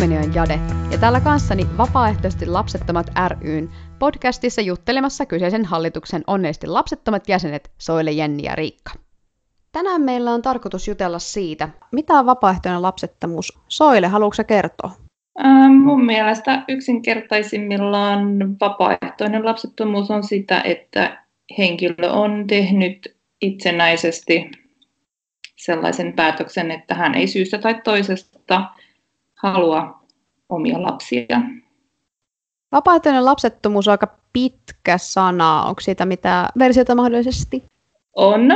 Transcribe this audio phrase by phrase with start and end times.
[0.00, 0.60] nimeni on Jade
[0.90, 3.06] ja täällä kanssani Vapaaehtoisesti lapsettomat
[3.40, 8.92] ryn podcastissa juttelemassa kyseisen hallituksen onneisesti lapsettomat jäsenet Soile, Jenni ja Riikka.
[9.72, 13.58] Tänään meillä on tarkoitus jutella siitä, mitä on vapaaehtoinen lapsettomuus.
[13.68, 14.90] Soile, haluatko kertoa?
[15.44, 21.24] Ähm, mun mielestä yksinkertaisimmillaan vapaaehtoinen lapsettomuus on sitä, että
[21.58, 24.50] henkilö on tehnyt itsenäisesti
[25.56, 28.70] sellaisen päätöksen, että hän ei syystä tai toisesta
[29.42, 30.00] halua
[30.48, 31.40] omia lapsia.
[32.72, 35.62] Vapaaehtoinen lapsettomuus on aika pitkä sana.
[35.62, 37.64] Onko siitä mitä versiota mahdollisesti?
[38.16, 38.50] On.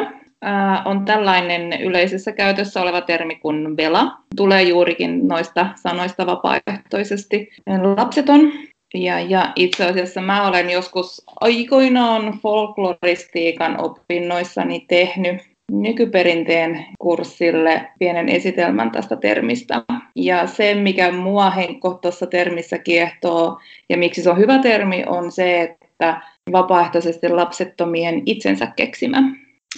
[0.47, 4.19] Äh, on tällainen yleisessä käytössä oleva termi kuin vela.
[4.37, 7.49] Tulee juurikin noista sanoista vapaaehtoisesti
[7.97, 8.53] lapseton.
[8.95, 18.91] Ja, ja itse asiassa mä olen joskus aikoinaan folkloristiikan opinnoissani tehnyt nykyperinteen kurssille pienen esitelmän
[18.91, 19.83] tästä termistä.
[20.17, 25.33] Ja se, mikä mua Henkko tuossa termissä kiehtoo ja miksi se on hyvä termi, on
[25.33, 26.21] se, että
[26.53, 29.23] vapaaehtoisesti lapsettomien itsensä keksimä.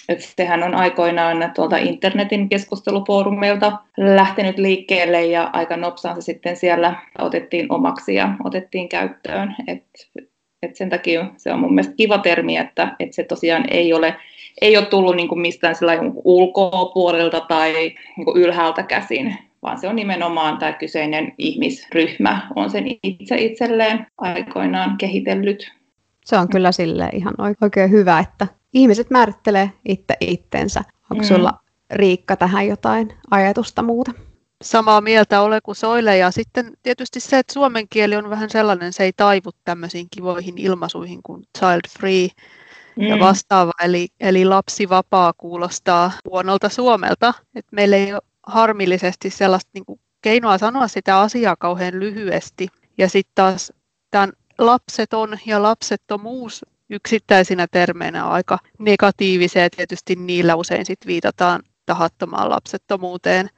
[0.08, 6.94] Et sehän on aikoinaan tuolta internetin keskustelupoorumeilta lähtenyt liikkeelle ja aika nopsaan se sitten siellä
[7.18, 9.56] otettiin omaksi ja otettiin käyttöön.
[9.66, 9.84] Et,
[10.62, 14.16] et sen takia se on mun mielestä kiva termi, että, että se tosiaan ei ole,
[14.60, 15.74] ei ole tullut niin kuin mistään
[16.24, 17.72] ulkopuolelta tai
[18.16, 24.06] niin kuin ylhäältä käsin, vaan se on nimenomaan tämä kyseinen ihmisryhmä on sen itse itselleen
[24.18, 25.72] aikoinaan kehitellyt.
[26.24, 30.80] Se on kyllä sille ihan oikein hyvä, että ihmiset määrittelee itse itsensä.
[31.10, 31.28] Onko mm.
[31.28, 31.52] sulla
[31.90, 34.12] Riikka tähän jotain ajatusta muuta?
[34.62, 38.92] Samaa mieltä ole kuin Soile ja sitten tietysti se, että suomen kieli on vähän sellainen,
[38.92, 42.28] se ei taivu tämmöisiin kivoihin ilmaisuihin kuin child free
[42.98, 43.06] mm.
[43.06, 49.84] ja vastaava, eli, eli lapsivapaa kuulostaa huonolta Suomelta, että meillä ei ole harmillisesti sellaista niin
[49.84, 52.68] kuin keinoa sanoa sitä asiaa kauhean lyhyesti
[52.98, 53.72] ja sitten taas
[54.10, 62.50] tämän lapseton ja lapsettomuus yksittäisinä termeinä aika negatiivisia ja tietysti niillä usein sit viitataan tahattomaan
[62.50, 63.50] lapsettomuuteen.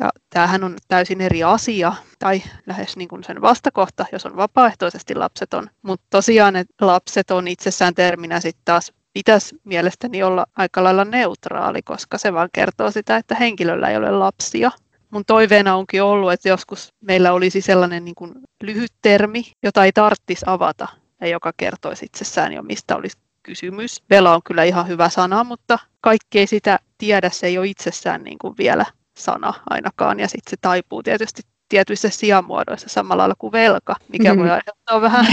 [0.00, 5.14] Ja tämähän on täysin eri asia, tai lähes niin kuin sen vastakohta, jos on vapaaehtoisesti
[5.14, 5.70] lapseton.
[5.82, 12.18] Mutta tosiaan, että lapseton itsessään terminä sitten taas pitäisi mielestäni olla aika lailla neutraali, koska
[12.18, 14.70] se vaan kertoo sitä, että henkilöllä ei ole lapsia.
[15.10, 18.32] Mun toiveena onkin ollut, että joskus meillä olisi sellainen niin kuin
[18.62, 20.88] lyhyt termi, jota ei tarvitsisi avata,
[21.20, 24.02] ja joka kertoisi itsessään jo, mistä olisi kysymys.
[24.10, 28.24] Vela on kyllä ihan hyvä sana, mutta kaikki ei sitä tiedä, se ei ole itsessään
[28.24, 28.84] niin kuin vielä
[29.16, 34.42] sana ainakaan, ja sitten se taipuu tietysti tietyissä sijamuodoissa samalla lailla kuin velka, mikä mm-hmm.
[34.42, 35.26] voi aiheuttaa vähän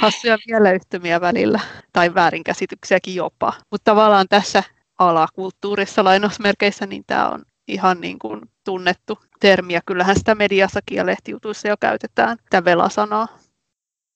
[0.00, 1.60] hassuja mieleyhtymiä välillä,
[1.92, 3.52] tai väärinkäsityksiäkin jopa.
[3.70, 4.62] Mutta tavallaan tässä
[4.98, 11.06] alakulttuurissa lainausmerkeissä, niin tämä on ihan niin kuin tunnettu termi, ja kyllähän sitä mediassakin ja
[11.06, 13.28] lehtijutuissa jo käytetään, tätä velasanaa.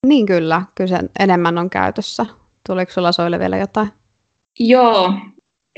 [0.06, 2.26] Niin kyllä, kyllä se enemmän on käytössä.
[2.66, 3.92] Tuliko sulla Soille vielä jotain?
[4.60, 5.12] Joo,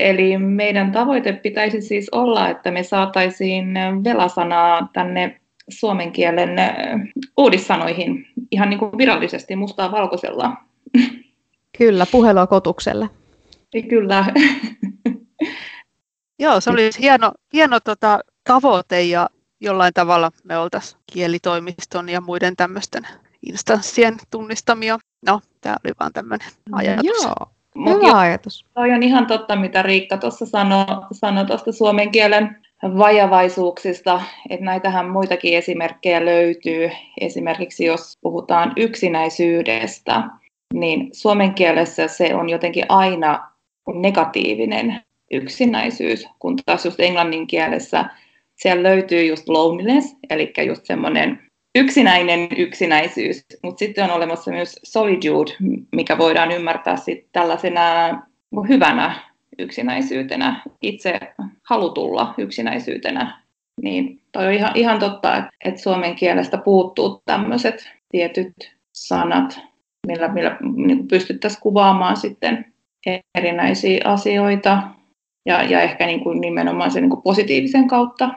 [0.09, 3.73] eli meidän tavoite pitäisi siis olla, että me saataisiin
[4.03, 6.49] velasanaa tänne suomen kielen
[7.37, 10.57] uudissanoihin ihan niin kuin virallisesti mustaa valkoisella.
[11.77, 13.09] Kyllä, puhelua kotukselle.
[13.89, 14.25] Kyllä.
[16.39, 19.29] Joo, se olisi hieno, hieno tota, tavoite ja
[19.61, 23.03] jollain tavalla me oltaisiin kielitoimiston ja muiden tämmöisten
[23.47, 24.99] instanssien tunnistamia.
[25.25, 27.23] No, tämä oli vaan tämmöinen ajatus.
[27.23, 28.65] Joo, hyvä jo, ajatus.
[28.73, 35.09] Toi on ihan totta, mitä Riikka tuossa sanoi sano tuosta suomen kielen vajavaisuuksista, että näitähän
[35.09, 36.91] muitakin esimerkkejä löytyy.
[37.21, 40.23] Esimerkiksi jos puhutaan yksinäisyydestä,
[40.73, 43.51] niin suomen kielessä se on jotenkin aina
[43.93, 48.05] negatiivinen yksinäisyys, kun taas just englannin kielessä
[48.55, 55.51] siellä löytyy just loneliness, eli just semmoinen yksinäinen yksinäisyys, mutta sitten on olemassa myös solitude,
[55.91, 57.81] mikä voidaan ymmärtää sitten tällaisena
[58.67, 61.19] hyvänä yksinäisyytenä, itse
[61.63, 63.41] halutulla yksinäisyytenä.
[63.81, 68.53] Niin toi on ihan, ihan totta, että, suomen kielestä puuttuu tämmöiset tietyt
[68.91, 69.59] sanat,
[70.07, 72.73] millä, millä niin pystyttäisiin kuvaamaan sitten
[73.35, 74.83] erinäisiä asioita
[75.45, 78.29] ja, ja ehkä niin kuin nimenomaan sen niin kuin positiivisen kautta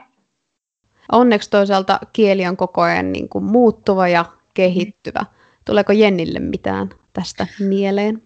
[1.11, 5.25] Onneksi toisaalta kieli on koko ajan niin kuin muuttuva ja kehittyvä.
[5.65, 8.23] Tuleeko Jennille mitään tästä mieleen?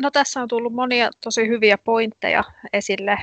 [0.00, 3.18] No tässä on tullut monia tosi hyviä pointteja esille,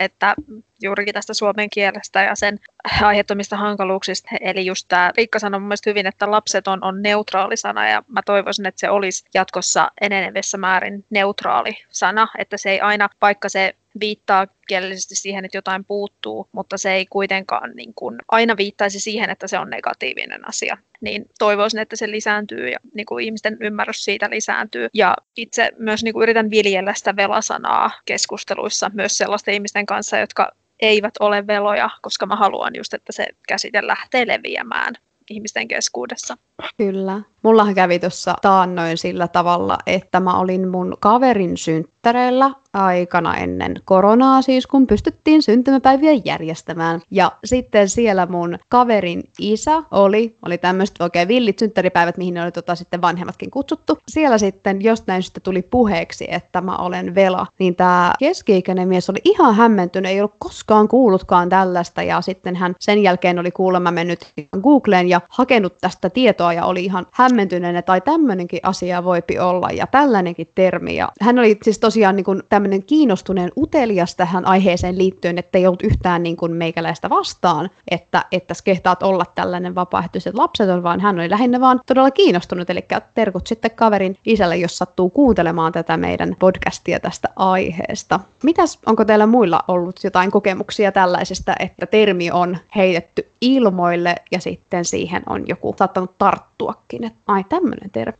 [0.00, 0.34] että
[0.82, 2.58] juurikin tästä suomen kielestä ja sen
[3.02, 4.28] aiheuttamista hankaluuksista.
[4.40, 8.20] Eli just tämä Riikka sanoi mun hyvin, että lapset on, on neutraali sana ja mä
[8.26, 13.74] toivoisin, että se olisi jatkossa enenevässä määrin neutraali sana, että se ei aina, vaikka se
[14.00, 19.30] viittaa kielellisesti siihen, että jotain puuttuu, mutta se ei kuitenkaan niin kuin aina viittaisi siihen,
[19.30, 20.76] että se on negatiivinen asia.
[21.00, 24.88] Niin toivoisin, että se lisääntyy ja niin kuin ihmisten ymmärrys siitä lisääntyy.
[24.94, 30.52] Ja itse myös niin kuin yritän viljellä sitä velasanaa keskusteluissa myös sellaisten ihmisten kanssa, jotka
[30.80, 34.94] eivät ole veloja, koska mä haluan just, että se käsite lähtee leviämään
[35.30, 36.36] ihmisten keskuudessa.
[36.76, 37.22] Kyllä.
[37.42, 44.42] Mullahan kävi tuossa taannoin sillä tavalla, että mä olin mun kaverin synttäreillä aikana ennen koronaa
[44.42, 47.00] siis, kun pystyttiin syntymäpäiviä järjestämään.
[47.10, 52.74] Ja sitten siellä mun kaverin isä oli, oli tämmöiset oikein villit synttäripäivät, mihin oli tota
[52.74, 53.98] sitten vanhemmatkin kutsuttu.
[54.08, 59.18] Siellä sitten jostain syystä tuli puheeksi, että mä olen vela, niin tämä keski-ikäinen mies oli
[59.24, 62.02] ihan hämmentynyt, ei ollut koskaan kuullutkaan tällaista.
[62.02, 64.32] Ja sitten hän sen jälkeen oli kuulemma mennyt
[64.62, 69.86] Googleen ja hakenut tästä tietoa ja oli ihan hämmentyneenä, tai tämmöinenkin asia voipi olla ja
[69.86, 70.96] tällainenkin termi.
[70.96, 75.66] Ja hän oli siis tosiaan niin kuin tämmöinen kiinnostuneen utelias tähän aiheeseen liittyen, että ei
[75.66, 81.18] ollut yhtään niin kuin meikäläistä vastaan, että, että kehtaat olla tällainen vapaaehtoiset lapseton, vaan hän
[81.18, 82.70] oli lähinnä vaan todella kiinnostunut.
[82.70, 82.84] Eli
[83.14, 88.20] terkut sitten kaverin isälle, jos sattuu kuuntelemaan tätä meidän podcastia tästä aiheesta.
[88.42, 94.84] Mitäs, onko teillä muilla ollut jotain kokemuksia tällaisesta, että termi on heitetty ilmoille ja sitten
[94.84, 98.18] siihen on joku saattanut tarttuakin, että ai tämmöinen termi.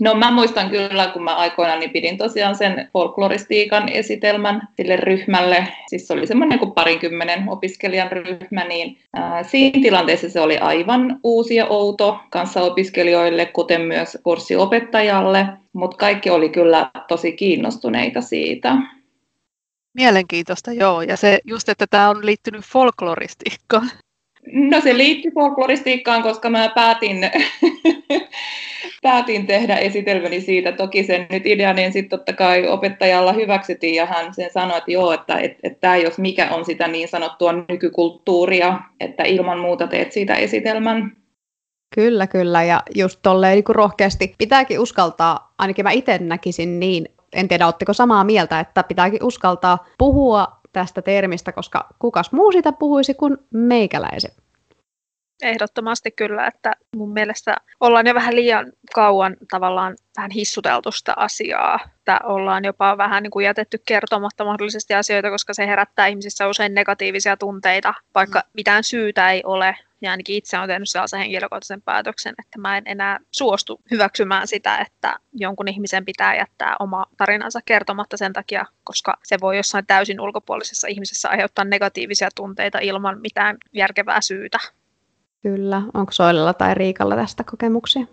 [0.00, 5.68] No mä muistan kyllä, kun mä aikoinaan niin pidin tosiaan sen folkloristiikan esitelmän sille ryhmälle.
[5.86, 11.20] Siis se oli semmoinen kuin parinkymmenen opiskelijan ryhmä, niin ää, siinä tilanteessa se oli aivan
[11.24, 18.76] uusi ja outo kanssa opiskelijoille, kuten myös kurssiopettajalle, mutta kaikki oli kyllä tosi kiinnostuneita siitä.
[19.94, 21.02] Mielenkiintoista, joo.
[21.02, 23.90] Ja se just, että tämä on liittynyt folkloristiikkaan.
[24.52, 27.16] No se liittyy folkloristiikkaan, koska mä päätin,
[29.02, 30.72] päätin tehdä esitelmäni siitä.
[30.72, 34.90] Toki sen nyt idea, niin sitten totta kai opettajalla hyväksyttiin ja hän sen sanoi, että
[34.90, 39.86] joo, että et, et tämä jos mikä on sitä niin sanottua nykykulttuuria, että ilman muuta
[39.86, 41.16] teet siitä esitelmän.
[41.94, 42.62] Kyllä, kyllä.
[42.62, 47.92] Ja just tolleen niin rohkeasti pitääkin uskaltaa, ainakin mä itse näkisin niin, en tiedä, oletteko
[47.92, 54.44] samaa mieltä, että pitääkin uskaltaa puhua tästä termistä, koska kukas muu sitä puhuisi kuin meikäläiset.
[55.42, 61.80] Ehdottomasti kyllä, että mun mielestä ollaan jo vähän liian kauan tavallaan vähän hissuteltu sitä asiaa,
[61.98, 66.74] että ollaan jopa vähän niin kuin jätetty kertomatta mahdollisesti asioita, koska se herättää ihmisissä usein
[66.74, 68.50] negatiivisia tunteita, vaikka mm.
[68.54, 69.76] mitään syytä ei ole.
[70.04, 74.78] Ja ainakin itse olen tehnyt sellaisen henkilökohtaisen päätöksen, että mä en enää suostu hyväksymään sitä,
[74.78, 80.20] että jonkun ihmisen pitää jättää oma tarinansa kertomatta sen takia, koska se voi jossain täysin
[80.20, 84.58] ulkopuolisessa ihmisessä aiheuttaa negatiivisia tunteita ilman mitään järkevää syytä.
[85.42, 85.82] Kyllä.
[85.94, 88.06] Onko Soilella tai Riikalla tästä kokemuksia?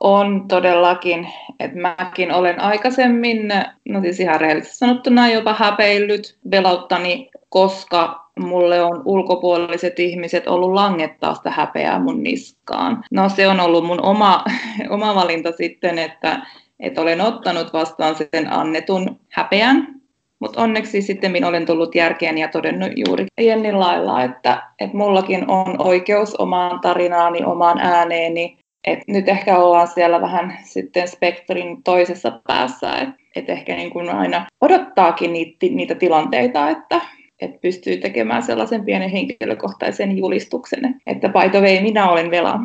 [0.00, 1.28] On todellakin,
[1.60, 3.48] että mäkin olen aikaisemmin,
[3.88, 11.34] no siis ihan rehellisesti sanottuna jopa häpeillyt velauttani, koska mulle on ulkopuoliset ihmiset ollut langettaa
[11.34, 13.04] sitä häpeää mun niskaan.
[13.10, 14.44] No se on ollut mun oma,
[14.90, 16.46] oma valinta sitten, että,
[16.80, 19.96] että olen ottanut vastaan sen annetun häpeän
[20.38, 25.50] mutta onneksi sitten minä olen tullut järkeen ja todennut juuri Jennin lailla, että, että mullakin
[25.50, 28.58] on oikeus omaan tarinaani, omaan ääneeni.
[28.86, 34.10] Et nyt ehkä ollaan siellä vähän sitten spektrin toisessa päässä, että et ehkä niin kuin
[34.10, 37.00] aina odottaakin niitä, niitä tilanteita, että,
[37.40, 42.60] että pystyy tekemään sellaisen pienen henkilökohtaisen julistuksen, että by the way, minä olen Vela.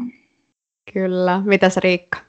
[0.94, 1.42] Kyllä.
[1.46, 2.20] Mitäs Riikka?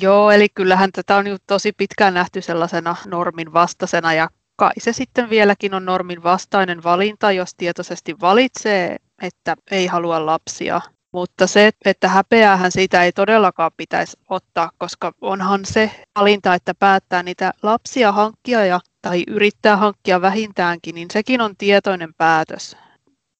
[0.00, 5.30] Joo, eli kyllähän tätä on tosi pitkään nähty sellaisena normin vastaisena ja kai se sitten
[5.30, 10.80] vieläkin on normin vastainen valinta, jos tietoisesti valitsee, että ei halua lapsia.
[11.12, 17.22] Mutta se, että häpeäähän siitä ei todellakaan pitäisi ottaa, koska onhan se valinta, että päättää
[17.22, 22.76] niitä lapsia hankkia ja, tai yrittää hankkia vähintäänkin, niin sekin on tietoinen päätös.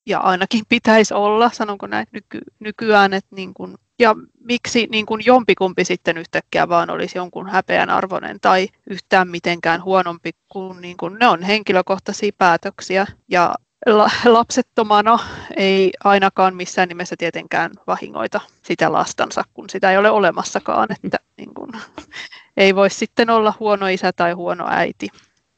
[0.06, 5.22] Ja ainakin pitäisi olla, sanonko näin nyky, nykyään, että niin kuin ja miksi niin kuin
[5.24, 11.18] jompikumpi sitten yhtäkkiä vaan olisi jonkun häpeän arvoinen tai yhtään mitenkään huonompi, kun niin kuin
[11.18, 13.06] ne on henkilökohtaisia päätöksiä.
[13.28, 13.54] Ja
[14.24, 15.18] lapsettomana
[15.56, 20.88] ei ainakaan missään nimessä tietenkään vahingoita sitä lastansa, kun sitä ei ole olemassakaan.
[21.04, 21.72] Että niin kuin,
[22.56, 25.08] ei voi sitten olla huono isä tai huono äiti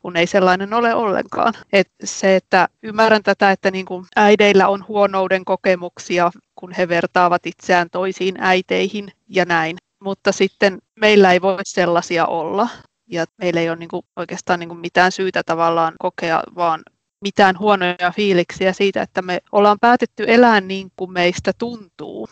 [0.03, 1.55] kun ei sellainen ole ollenkaan.
[1.73, 7.47] Et se, että ymmärrän tätä, että niin kuin äideillä on huonouden kokemuksia, kun he vertaavat
[7.47, 9.77] itseään toisiin äiteihin ja näin.
[10.01, 12.69] Mutta sitten meillä ei voi sellaisia olla.
[13.07, 16.83] Ja meillä ei ole niin kuin oikeastaan niin kuin mitään syytä tavallaan kokea vaan
[17.23, 22.29] mitään huonoja fiiliksiä siitä, että me ollaan päätetty elää niin kuin meistä tuntuu.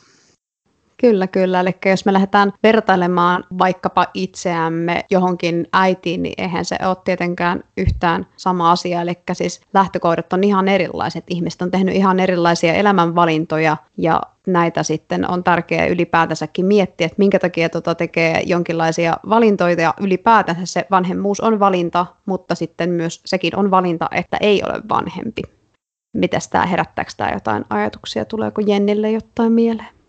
[1.00, 1.60] Kyllä, kyllä.
[1.60, 8.26] Eli jos me lähdetään vertailemaan vaikkapa itseämme johonkin äitiin, niin eihän se ole tietenkään yhtään
[8.36, 9.00] sama asia.
[9.00, 11.24] Eli siis lähtökohdat on ihan erilaiset.
[11.28, 17.38] Ihmiset on tehnyt ihan erilaisia elämänvalintoja ja näitä sitten on tärkeää ylipäätänsäkin miettiä, että minkä
[17.38, 23.56] takia tuota tekee jonkinlaisia valintoja ja ylipäätänsä se vanhemmuus on valinta, mutta sitten myös sekin
[23.56, 25.42] on valinta, että ei ole vanhempi.
[26.16, 29.99] Mitäs tämä herättääkö tämä jotain ajatuksia, tuleeko Jennille jotain mieleen?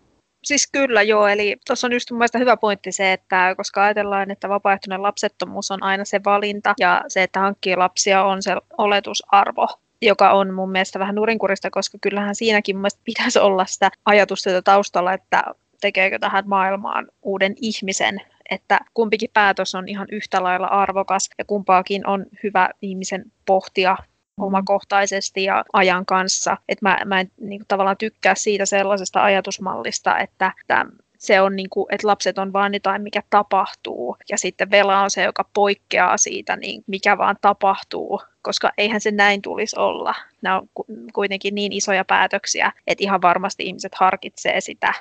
[0.44, 4.30] Siis kyllä joo, eli tuossa on just mun mielestä hyvä pointti se, että koska ajatellaan,
[4.30, 9.68] että vapaaehtoinen lapsettomuus on aina se valinta ja se, että hankkii lapsia on se oletusarvo,
[10.02, 15.12] joka on mun mielestä vähän nurinkurista, koska kyllähän siinäkin mun pitäisi olla sitä ajatusta taustalla,
[15.12, 15.42] että
[15.80, 18.20] tekeekö tähän maailmaan uuden ihmisen,
[18.50, 23.96] että kumpikin päätös on ihan yhtä lailla arvokas ja kumpaakin on hyvä ihmisen pohtia.
[24.40, 26.56] Omakohtaisesti ja ajan kanssa.
[26.68, 30.86] Et mä, mä en niin kuin, tavallaan tykkää siitä sellaisesta ajatusmallista, että, että
[31.18, 35.10] se on niin kuin, että lapset on vaan jotain, mikä tapahtuu, ja sitten vela on
[35.10, 40.14] se, joka poikkeaa siitä, niin mikä vaan tapahtuu, koska eihän se näin tulisi olla.
[40.42, 40.68] Nämä on
[41.12, 44.94] kuitenkin niin isoja päätöksiä, että ihan varmasti ihmiset harkitsee sitä.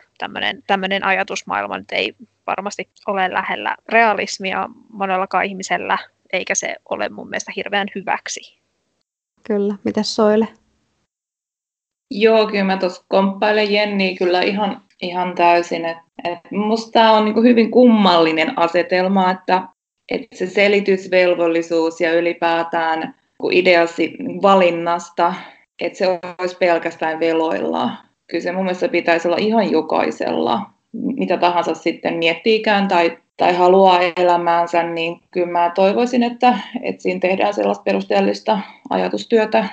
[0.67, 2.15] Tämmöinen ajatusmaailma nyt ei
[2.47, 5.97] varmasti ole lähellä realismia monellakaan ihmisellä,
[6.33, 8.61] eikä se ole mun mielestä hirveän hyväksi.
[9.43, 10.48] Kyllä, mitä Soile?
[12.12, 15.86] Joo, kyllä mä tuossa komppailen Jenni kyllä ihan, ihan täysin.
[15.86, 19.63] Et, et musta tämä on niinku hyvin kummallinen asetelma, että
[20.12, 23.15] et se selitysvelvollisuus ja ylipäätään
[23.51, 25.33] ideasi valinnasta,
[25.81, 26.07] että se
[26.39, 27.91] olisi pelkästään veloilla.
[28.27, 30.62] Kyllä se mun mielestä pitäisi olla ihan jokaisella,
[30.93, 37.19] mitä tahansa sitten miettiikään tai tai haluaa elämäänsä, niin kyllä mä toivoisin, että, että siinä
[37.19, 38.59] tehdään sellaista perusteellista
[38.89, 39.69] ajatustyötä.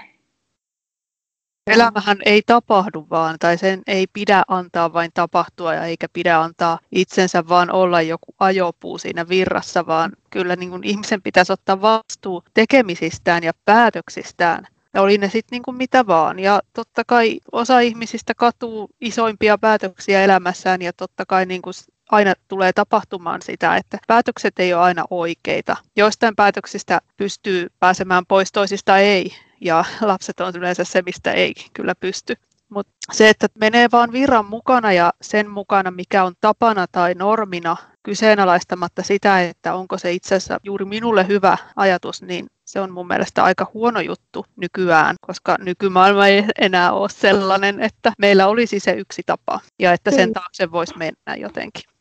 [1.67, 6.79] Elämähän ei tapahdu vaan, tai sen ei pidä antaa vain tapahtua, ja eikä pidä antaa
[6.93, 12.43] itsensä vaan olla joku ajopuu siinä virrassa, vaan kyllä niin kuin ihmisen pitäisi ottaa vastuu
[12.55, 14.67] tekemisistään ja päätöksistään.
[14.95, 16.39] Ja oli ne sitten niin mitä vaan.
[16.39, 21.75] Ja totta kai osa ihmisistä katuu isoimpia päätöksiä elämässään ja totta kai niin kuin
[22.09, 25.77] aina tulee tapahtumaan sitä, että päätökset ei ole aina oikeita.
[25.97, 29.31] Joistain päätöksistä pystyy pääsemään pois, toisista ei.
[29.61, 32.35] Ja lapset on yleensä se, mistä ei kyllä pysty.
[32.69, 37.77] Mutta se, että menee vaan virran mukana ja sen mukana, mikä on tapana tai normina,
[38.03, 43.07] kyseenalaistamatta sitä, että onko se itse asiassa juuri minulle hyvä ajatus, niin se on mun
[43.07, 48.93] mielestä aika huono juttu nykyään, koska nykymaailma ei enää ole sellainen, että meillä olisi se
[48.93, 51.98] yksi tapa ja että sen taakse voisi mennä jotenkin.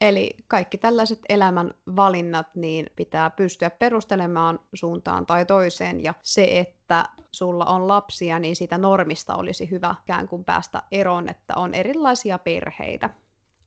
[0.00, 6.04] Eli kaikki tällaiset elämän valinnat niin pitää pystyä perustelemaan suuntaan tai toiseen.
[6.04, 11.28] Ja se, että sulla on lapsia, niin sitä normista olisi hyvä ikään kuin päästä eroon,
[11.28, 13.10] että on erilaisia perheitä.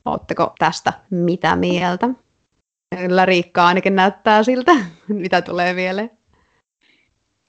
[0.04, 2.08] Oletteko tästä mitä mieltä?
[2.98, 4.72] Kyllä Riikka ainakin näyttää siltä,
[5.08, 6.10] mitä tulee mieleen.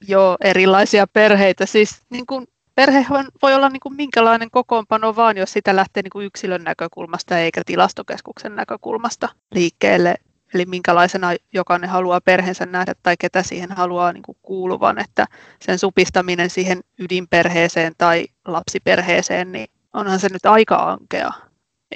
[0.08, 1.66] Joo, erilaisia perheitä.
[1.66, 2.46] Siis niin kuin
[2.76, 3.06] perhe
[3.42, 7.62] voi olla niin kuin minkälainen kokoonpano vaan, jos sitä lähtee niin kuin yksilön näkökulmasta eikä
[7.66, 10.14] tilastokeskuksen näkökulmasta liikkeelle.
[10.54, 15.26] Eli minkälaisena jokainen haluaa perheensä nähdä tai ketä siihen haluaa niin kuin kuuluvan, että
[15.60, 21.30] sen supistaminen siihen ydinperheeseen tai lapsiperheeseen, niin onhan se nyt aika ankea.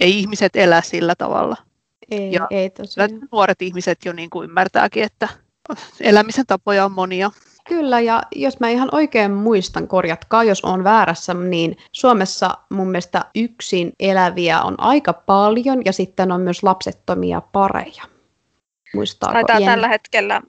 [0.00, 1.56] Ei ihmiset elä sillä tavalla.
[2.10, 3.10] Ei, ja ei tosiaan.
[3.32, 5.28] Nuoret ihmiset jo niin kuin ymmärtääkin, että
[6.00, 7.30] elämisen tapoja on monia.
[7.68, 13.24] Kyllä, ja jos mä ihan oikein muistan, korjatkaa jos on väärässä, niin Suomessa mun mielestä
[13.34, 18.02] yksin eläviä on aika paljon, ja sitten on myös lapsettomia pareja.
[18.94, 19.70] Muistaako Taitaa Jen?
[19.70, 20.40] tällä hetkellä,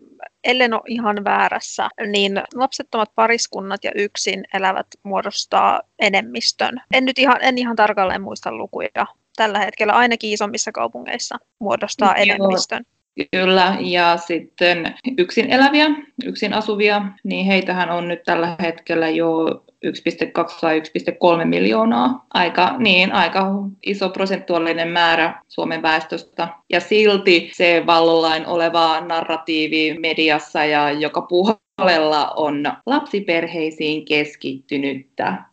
[0.44, 6.82] ellen ole ihan väärässä, niin lapsettomat pariskunnat ja yksin elävät muodostaa enemmistön.
[6.94, 9.06] En nyt ihan, en ihan tarkalleen muista lukuja.
[9.36, 12.24] Tällä hetkellä ainakin isommissa kaupungeissa muodostaa Joo.
[12.24, 12.84] enemmistön.
[13.32, 15.86] Kyllä, ja sitten yksin eläviä,
[16.26, 22.26] yksin asuvia, niin heitähän on nyt tällä hetkellä jo 1,2 tai 1,3 miljoonaa.
[22.34, 23.48] Aika, niin, aika
[23.86, 26.48] iso prosentuaalinen määrä Suomen väestöstä.
[26.70, 35.51] Ja silti se vallollain oleva narratiivi mediassa ja joka puolella on lapsiperheisiin keskittynyttä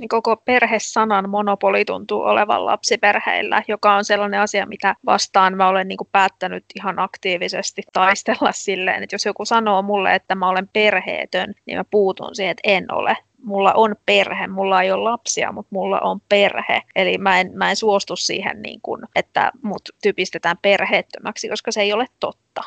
[0.00, 5.88] niin koko perhesanan monopoli tuntuu olevan lapsiperheillä, joka on sellainen asia, mitä vastaan mä olen
[5.88, 10.68] niin kuin päättänyt ihan aktiivisesti taistella silleen, että jos joku sanoo mulle, että mä olen
[10.72, 13.16] perheetön, niin mä puutun siihen, että en ole.
[13.44, 16.82] Mulla on perhe, mulla ei ole lapsia, mutta mulla on perhe.
[16.96, 21.80] Eli mä en, mä en suostu siihen, niin kuin, että mut typistetään perheettömäksi, koska se
[21.80, 22.62] ei ole totta.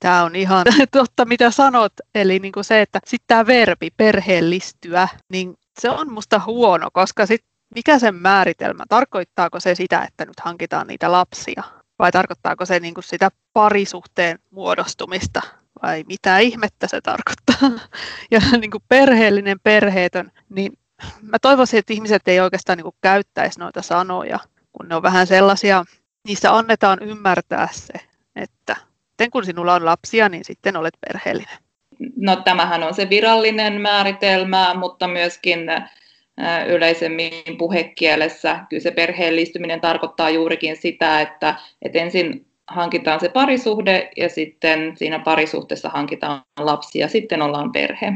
[0.00, 1.92] Tämä on ihan totta, mitä sanot.
[2.14, 7.26] Eli niin kuin se, että sitten tämä verbi perheellistyä, niin se on musta huono, koska
[7.26, 11.62] sit mikä sen määritelmä, tarkoittaako se sitä, että nyt hankitaan niitä lapsia?
[11.98, 15.42] Vai tarkoittaako se niin kuin sitä parisuhteen muodostumista?
[15.82, 17.86] Vai mitä ihmettä se tarkoittaa?
[18.30, 20.72] Ja niin kuin perheellinen, perheetön, niin
[21.22, 24.38] mä toivoisin, että ihmiset ei oikeastaan niin kuin käyttäisi noita sanoja,
[24.72, 25.84] kun ne on vähän sellaisia,
[26.28, 27.92] niissä annetaan ymmärtää se,
[28.36, 28.76] että
[29.08, 31.58] sitten kun sinulla on lapsia, niin sitten olet perheellinen.
[32.16, 35.60] No tämähän on se virallinen määritelmä, mutta myöskin
[36.68, 44.28] yleisemmin puhekielessä kyllä se perheellistyminen tarkoittaa juurikin sitä, että, että ensin hankitaan se parisuhde ja
[44.28, 48.12] sitten siinä parisuhteessa hankitaan lapsia ja sitten ollaan perhe.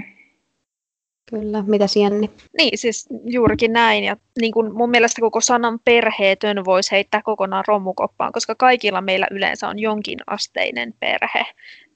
[1.30, 2.30] Kyllä, mitä Jenni?
[2.58, 4.04] Niin, siis juurikin näin.
[4.04, 9.26] Ja niin kuin mun mielestä koko sanan perheetön voisi heittää kokonaan romukoppaan, koska kaikilla meillä
[9.30, 11.46] yleensä on jonkin asteinen perhe.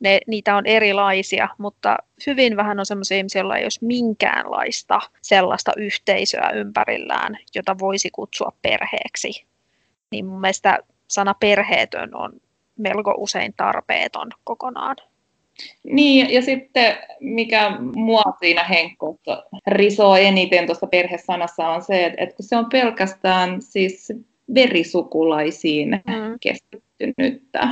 [0.00, 5.72] Ne, niitä on erilaisia, mutta hyvin vähän on sellaisia ihmisiä, joilla ei olisi minkäänlaista sellaista
[5.76, 9.44] yhteisöä ympärillään, jota voisi kutsua perheeksi.
[10.10, 10.78] Niin mun mielestä
[11.08, 12.32] sana perheetön on
[12.78, 14.96] melko usein tarpeeton kokonaan.
[15.84, 22.36] Niin, ja sitten mikä mua siinä Henkkossa risoo eniten tuossa perhesanassa on se, että, että
[22.36, 24.12] kun se on pelkästään siis
[24.54, 26.38] verisukulaisiin mm.
[26.40, 27.68] keskittynyttä.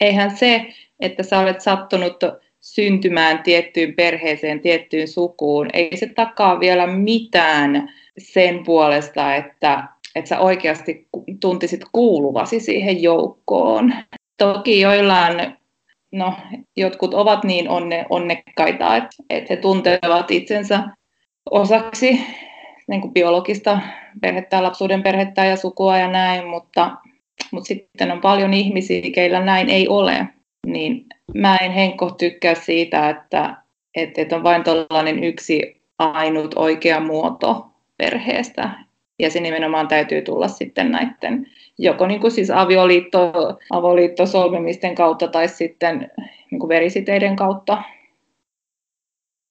[0.00, 0.66] Eihän se,
[1.00, 2.16] että sä olet sattunut
[2.60, 10.40] syntymään tiettyyn perheeseen, tiettyyn sukuun, ei se takaa vielä mitään sen puolesta, että, että sä
[10.40, 11.06] oikeasti
[11.40, 13.94] tuntisit kuuluvasi siihen joukkoon.
[14.36, 15.56] Toki joillain
[16.12, 16.34] no,
[16.76, 20.82] jotkut ovat niin onne, onnekkaita, että, että he tuntevat itsensä
[21.50, 22.20] osaksi
[22.88, 23.80] niin kuin biologista
[24.20, 26.96] perhettä, lapsuuden perhettä ja sukua ja näin, mutta,
[27.50, 30.26] mutta sitten on paljon ihmisiä, keillä näin ei ole.
[30.72, 33.54] Niin mä en Henkko tykkää siitä, että,
[33.94, 38.70] että, että on vain tällainen yksi ainut oikea muoto perheestä.
[39.18, 41.46] Ja se nimenomaan täytyy tulla sitten näiden
[41.78, 46.10] joko niin kuin siis avioliitto, solmimisten kautta tai sitten
[46.50, 47.82] niin kuin verisiteiden kautta.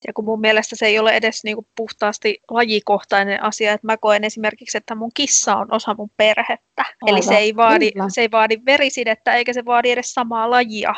[0.07, 3.97] Ja kun mun mielestä se ei ole edes niin kuin puhtaasti lajikohtainen asia, että mä
[3.97, 6.81] koen esimerkiksi, että mun kissa on osa mun perhettä.
[6.81, 10.95] Aivan, Eli se ei, vaadi, se ei vaadi verisidettä eikä se vaadi edes samaa lajia,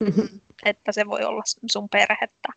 [0.00, 0.40] mm-hmm.
[0.64, 2.48] että se voi olla sun perhettä.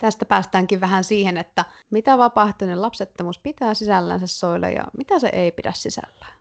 [0.00, 5.52] Tästä päästäänkin vähän siihen, että mitä vapaaehtoinen lapsettomuus pitää sisällänsä soille ja mitä se ei
[5.52, 6.39] pidä sisällään.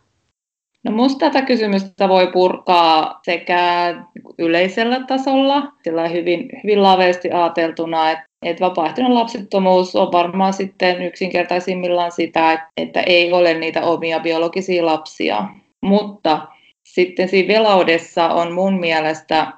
[0.84, 3.96] No musta tätä kysymystä voi purkaa sekä
[4.38, 12.12] yleisellä tasolla, sillä hyvin, hyvin laveasti ajateltuna, että että vapaaehtoinen lapsettomuus on varmaan sitten yksinkertaisimmillaan
[12.12, 15.46] sitä, että ei ole niitä omia biologisia lapsia.
[15.82, 16.48] Mutta
[16.84, 19.52] sitten siinä velaudessa on mun mielestä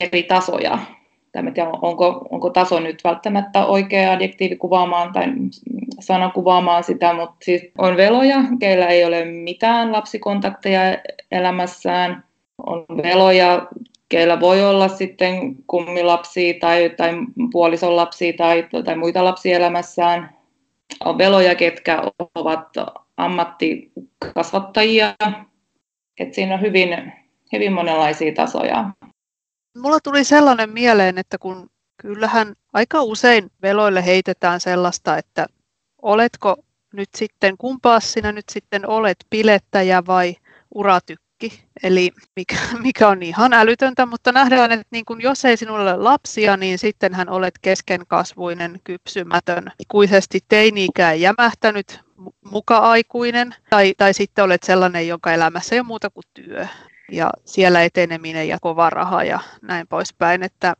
[0.00, 0.78] eri tasoja
[1.34, 5.26] en tiedä, onko, onko taso nyt välttämättä oikea adjektiivi kuvaamaan tai
[6.00, 10.80] sana kuvaamaan sitä, mutta siis on veloja, keillä ei ole mitään lapsikontakteja
[11.30, 12.24] elämässään.
[12.66, 13.66] On veloja,
[14.08, 17.12] keillä voi olla sitten kummilapsia tai, tai
[17.52, 20.36] puolison lapsia tai, tai muita lapsia elämässään.
[21.04, 22.02] On veloja, ketkä
[22.34, 22.68] ovat
[23.16, 25.14] ammattikasvattajia.
[26.20, 27.12] Et siinä on hyvin,
[27.52, 28.90] hyvin monenlaisia tasoja.
[29.78, 35.46] Mulla tuli sellainen mieleen, että kun kyllähän aika usein veloille heitetään sellaista, että
[36.02, 36.56] oletko
[36.92, 40.36] nyt sitten, kumpaa sinä nyt sitten olet, pilettäjä vai
[40.74, 41.62] uratykki?
[41.82, 45.96] Eli mikä, mikä on ihan älytöntä, mutta nähdään, että niin kun jos ei sinulla ole
[45.96, 52.00] lapsia, niin sitten hän olet keskenkasvuinen, kypsymätön, ikuisesti teini-ikään jämähtänyt,
[52.50, 56.66] muka-aikuinen, tai, tai sitten olet sellainen, jonka elämässä ei ole muuta kuin työ
[57.12, 60.42] ja siellä eteneminen ja kova raha ja näin poispäin.
[60.42, 60.74] Että,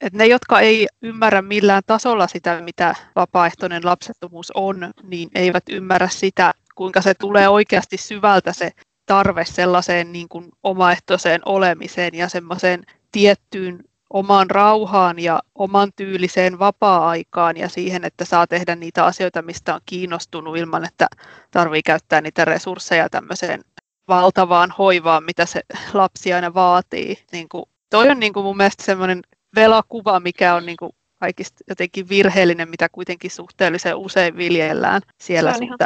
[0.00, 6.08] että ne, jotka ei ymmärrä millään tasolla sitä, mitä vapaaehtoinen lapsettomuus on, niin eivät ymmärrä
[6.08, 8.70] sitä, kuinka se tulee oikeasti syvältä se
[9.06, 17.56] tarve sellaiseen niin kuin omaehtoiseen olemiseen ja semmoiseen tiettyyn omaan rauhaan ja oman tyyliseen vapaa-aikaan
[17.56, 21.06] ja siihen, että saa tehdä niitä asioita, mistä on kiinnostunut ilman, että
[21.50, 23.64] tarvii käyttää niitä resursseja tämmöiseen
[24.08, 25.60] valtavaan hoivaan, mitä se
[25.92, 27.18] lapsi aina vaatii.
[27.32, 29.22] Niin kuin, toi on niin kuin mun mielestä semmoinen
[29.54, 35.56] velakuva, mikä on niin kuin kaikista jotenkin virheellinen, mitä kuitenkin suhteellisen usein viljellään siellä se
[35.56, 35.78] on, ihan,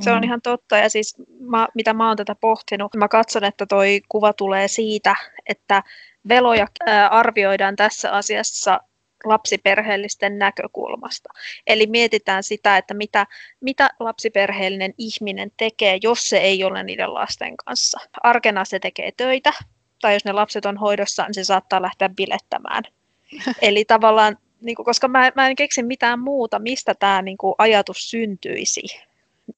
[0.00, 0.76] se on ihan totta.
[0.76, 5.16] Ja siis mä, mitä mä oon tätä pohtinut, mä katson, että toi kuva tulee siitä,
[5.46, 5.82] että
[6.28, 6.66] veloja
[7.10, 8.80] arvioidaan tässä asiassa
[9.24, 11.28] lapsiperheellisten näkökulmasta.
[11.66, 13.26] Eli mietitään sitä, että mitä,
[13.60, 17.98] mitä lapsiperheellinen ihminen tekee, jos se ei ole niiden lasten kanssa.
[18.22, 19.52] Arkena se tekee töitä,
[20.00, 22.82] tai jos ne lapset on hoidossa, niin se saattaa lähteä bilettämään.
[23.62, 27.54] Eli tavallaan niin kuin, koska mä, mä en keksi mitään muuta, mistä tämä niin kuin,
[27.58, 28.82] ajatus syntyisi.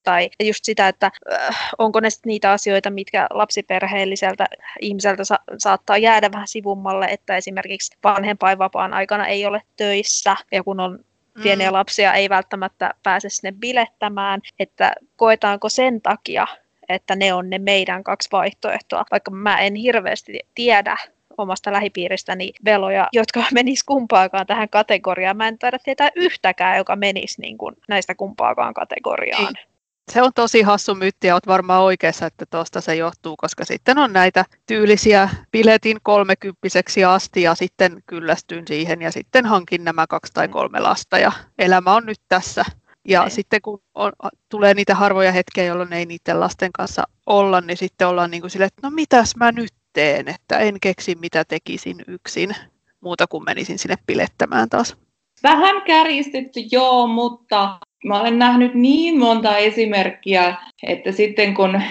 [0.02, 4.46] Tai just sitä, että äh, onko ne niitä asioita, mitkä lapsiperheelliseltä
[4.80, 10.80] ihmiseltä sa- saattaa jäädä vähän sivummalle, että esimerkiksi vanhempainvapaan aikana ei ole töissä ja kun
[10.80, 10.98] on
[11.42, 11.72] pieniä mm.
[11.72, 16.46] lapsia ei välttämättä pääse sinne bilettämään, että koetaanko sen takia,
[16.88, 20.96] että ne on ne meidän kaksi vaihtoehtoa, vaikka mä en hirveästi tiedä
[21.38, 25.36] omasta lähipiiristäni veloja, jotka menis kumpaakaan tähän kategoriaan.
[25.36, 29.44] Mä en taida tietää yhtäkään, joka menisi niin kuin näistä kumpaakaan kategoriaan.
[29.44, 29.69] Niin.
[30.12, 33.98] Se on tosi hassu myytti ja olet varmaan oikeassa, että tuosta se johtuu, koska sitten
[33.98, 40.32] on näitä tyylisiä biletin kolmekymppiseksi asti ja sitten kyllästyn siihen ja sitten hankin nämä kaksi
[40.32, 42.64] tai kolme lasta ja elämä on nyt tässä.
[43.08, 43.30] Ja Ei.
[43.30, 44.12] sitten kun on,
[44.48, 48.50] tulee niitä harvoja hetkiä, jolloin ei niiden lasten kanssa olla, niin sitten ollaan niin kuin
[48.50, 52.56] sille, että no mitäs mä nyt teen, että en keksi mitä tekisin yksin
[53.00, 54.96] muuta kuin menisin sinne pilettämään taas.
[55.42, 61.82] Vähän kärjistetty, joo, mutta mä olen nähnyt niin monta esimerkkiä, että sitten kun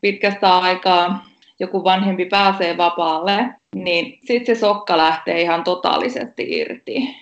[0.00, 1.24] pitkästä aikaa
[1.60, 7.16] joku vanhempi pääsee vapaalle, niin sitten se sokka lähtee ihan totaalisesti irti.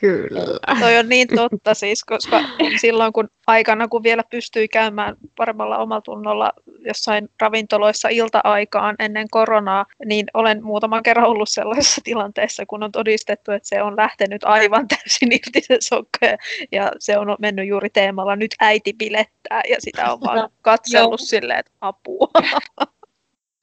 [0.00, 0.40] Kyllä.
[0.80, 2.40] Toi on niin totta siis, koska
[2.80, 6.52] silloin kun aikana, kun vielä pystyi käymään paremmalla omatunnolla
[6.86, 13.52] jossain ravintoloissa ilta-aikaan ennen koronaa, niin olen muutaman kerran ollut sellaisessa tilanteessa, kun on todistettu,
[13.52, 16.26] että se on lähtenyt aivan täysin irti se sokka
[16.72, 21.58] ja se on mennyt juuri teemalla nyt äiti bilettää ja sitä on vaan katsellut silleen,
[21.58, 22.28] että apua.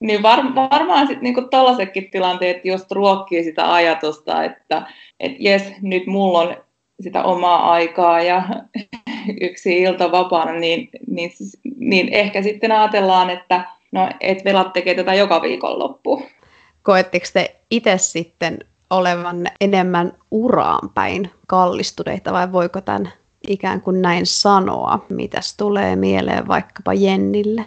[0.06, 4.88] Niin var, varmaan sitten niinku tällaisetkin tilanteet just ruokkii sitä ajatusta, että
[5.20, 6.58] et jes, nyt mulla on
[7.02, 8.44] sitä omaa aikaa ja
[9.42, 11.32] yksi ilta vapaana, niin, niin,
[11.78, 16.24] niin ehkä sitten ajatellaan, että no, et velat tekee tätä joka viikonloppu.
[16.84, 23.12] Koetteko te itse sitten olevan enemmän uraan päin kallistuneita vai voiko tämän
[23.48, 25.06] ikään kuin näin sanoa?
[25.10, 27.66] Mitäs tulee mieleen vaikkapa Jennille?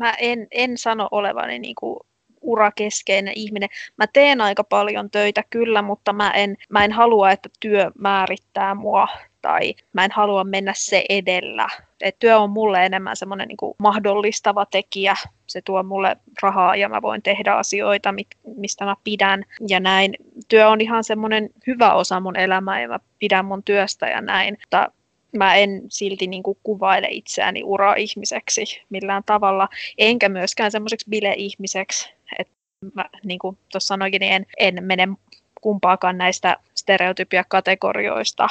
[0.00, 1.96] Mä en, en sano olevani niin kuin
[2.40, 3.68] urakeskeinen ihminen.
[3.96, 8.74] Mä teen aika paljon töitä kyllä, mutta mä en, mä en halua, että työ määrittää
[8.74, 9.08] mua
[9.42, 11.68] tai mä en halua mennä se edellä.
[12.00, 15.14] Et työ on mulle enemmän semmoinen niin mahdollistava tekijä.
[15.46, 18.14] Se tuo mulle rahaa ja mä voin tehdä asioita,
[18.56, 20.14] mistä mä pidän ja näin.
[20.48, 24.56] Työ on ihan semmoinen hyvä osa mun elämää ja mä pidän mun työstä ja näin.
[24.60, 24.92] Mutta
[25.36, 32.12] mä en silti niin kuin kuvaile itseäni ura-ihmiseksi millään tavalla, enkä myöskään semmoiseksi bile-ihmiseksi.
[32.38, 32.54] Että
[32.94, 35.08] mä, niin kuin tuossa sanoinkin, niin en, en mene
[35.60, 38.48] kumpaakaan näistä stereotypia-kategorioista.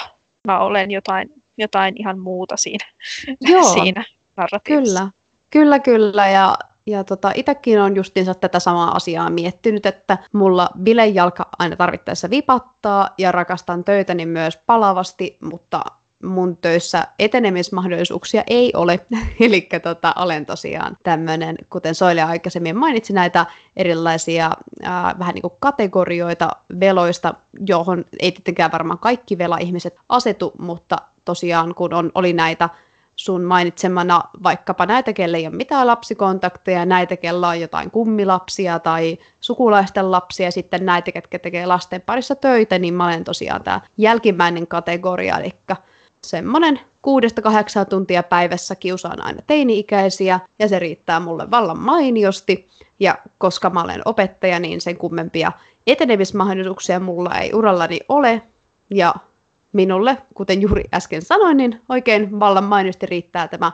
[0.47, 2.85] Mä olen jotain, jotain ihan muuta siinä,
[3.41, 4.03] Joo, siinä
[4.37, 4.99] narratiivissa.
[4.99, 5.11] Kyllä,
[5.49, 6.29] kyllä, kyllä.
[6.29, 6.57] Ja
[6.89, 13.09] ja tota, itsekin on justiinsa tätä samaa asiaa miettinyt, että mulla bilejalka aina tarvittaessa vipattaa
[13.17, 15.81] ja rakastan töitäni myös palavasti, mutta
[16.23, 18.99] mun töissä etenemismahdollisuuksia ei ole.
[19.39, 23.45] Eli tota, olen tosiaan tämmöinen, kuten Soile aikaisemmin mainitsi, näitä
[23.77, 24.51] erilaisia
[24.83, 27.33] ää, vähän niin kuin kategorioita veloista,
[27.67, 32.69] johon ei tietenkään varmaan kaikki vela-ihmiset asetu, mutta tosiaan kun on, oli näitä
[33.19, 39.17] sun mainitsemana vaikkapa näitä, kelle ei ole mitään lapsikontakteja, näitä, kellä on jotain kummilapsia tai
[39.39, 43.81] sukulaisten lapsia, ja sitten näitä, ketkä tekee lasten parissa töitä, niin mä olen tosiaan tämä
[43.97, 45.53] jälkimmäinen kategoria, eli
[46.21, 52.67] semmoinen kuudesta kahdeksan tuntia päivässä kiusaan aina teini-ikäisiä ja se riittää mulle vallan mainiosti.
[52.99, 55.51] Ja koska mä olen opettaja, niin sen kummempia
[55.87, 58.41] etenemismahdollisuuksia mulla ei urallani ole.
[58.89, 59.15] Ja
[59.73, 63.71] minulle, kuten juuri äsken sanoin, niin oikein vallan mainiosti riittää tämä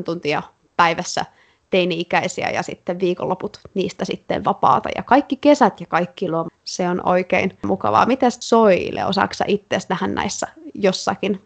[0.00, 0.42] 6-8 tuntia
[0.76, 1.24] päivässä
[1.70, 4.88] teini-ikäisiä ja sitten viikonloput niistä sitten vapaata.
[4.96, 8.06] Ja kaikki kesät ja kaikki luo, se on oikein mukavaa.
[8.06, 11.40] Miten Soile, osaako sä itse tähän näissä jossakin?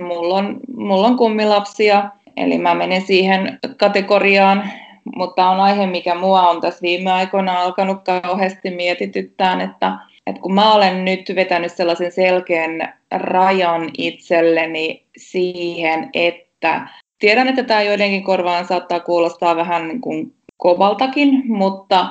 [0.00, 4.70] Mulla on, mulla on kummilapsia, eli mä menen siihen kategoriaan,
[5.16, 10.54] mutta on aihe, mikä mua on tässä viime aikoina alkanut kauheasti mietityttää, että, että kun
[10.54, 16.88] mä olen nyt vetänyt sellaisen selkeän rajan itselleni siihen, että
[17.20, 22.08] tiedän, että tämä joidenkin korvaan saattaa kuulostaa vähän niin kuin kovaltakin, mutta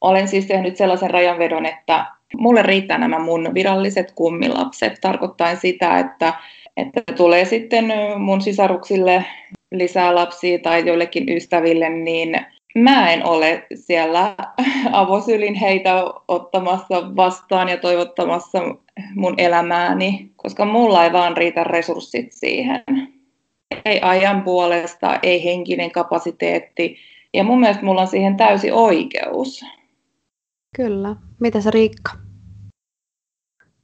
[0.00, 2.06] olen siis tehnyt sellaisen rajanvedon, että
[2.38, 6.34] mulle riittää nämä mun viralliset kummilapset, tarkoittaa sitä, että,
[6.76, 9.24] että tulee sitten mun sisaruksille
[9.72, 14.34] lisää lapsia tai joillekin ystäville, niin mä en ole siellä
[14.92, 18.58] avosylin heitä ottamassa vastaan ja toivottamassa
[19.14, 22.82] mun elämääni, koska mulla ei vaan riitä resurssit siihen.
[23.84, 26.96] Ei ajan puolesta, ei henkinen kapasiteetti.
[27.34, 29.64] Ja mun mielestä mulla on siihen täysi oikeus.
[30.76, 31.16] Kyllä.
[31.40, 32.12] Mitä se Riikka?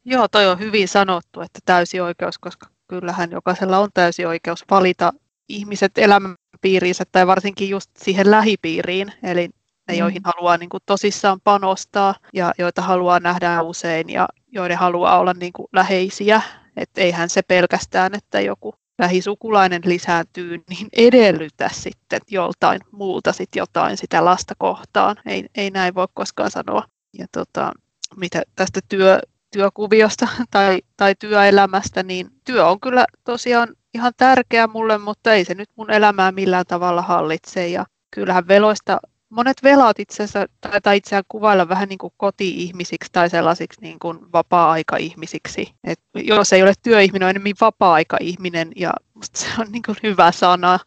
[0.05, 5.13] Joo, toi on hyvin sanottu, että täysi oikeus, koska kyllähän jokaisella on täysi oikeus valita
[5.49, 9.49] ihmiset elämänpiiriinsä tai varsinkin just siihen lähipiiriin, eli
[9.89, 9.99] ne, mm.
[9.99, 15.33] joihin haluaa niin kuin tosissaan panostaa ja joita haluaa nähdä usein ja joiden haluaa olla
[15.33, 16.43] niin kuin läheisiä.
[16.77, 23.97] Että eihän se pelkästään, että joku lähisukulainen lisääntyy, niin edellytä sitten joltain muulta sit jotain
[23.97, 25.17] sitä lasta kohtaan.
[25.27, 26.85] Ei, ei näin voi koskaan sanoa.
[27.19, 27.73] Ja tota,
[28.17, 29.21] mitä tästä työ,
[29.53, 35.55] työkuviosta tai, tai työelämästä, niin työ on kyllä tosiaan ihan tärkeä mulle, mutta ei se
[35.55, 37.69] nyt mun elämää millään tavalla hallitse.
[37.69, 39.01] Ja kyllähän veloista,
[39.33, 44.19] monet velat itse asiassa taitaa itseään kuvailla vähän niin kuin koti-ihmisiksi tai sellaisiksi niin kuin
[44.33, 45.75] vapaa-aika-ihmisiksi.
[45.85, 50.33] Et jos ei ole työihminen, on enemmän vapaa-aika-ihminen ja musta se on niin kuin hyvä
[50.33, 50.79] sana.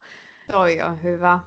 [0.52, 1.40] Toi on hyvä.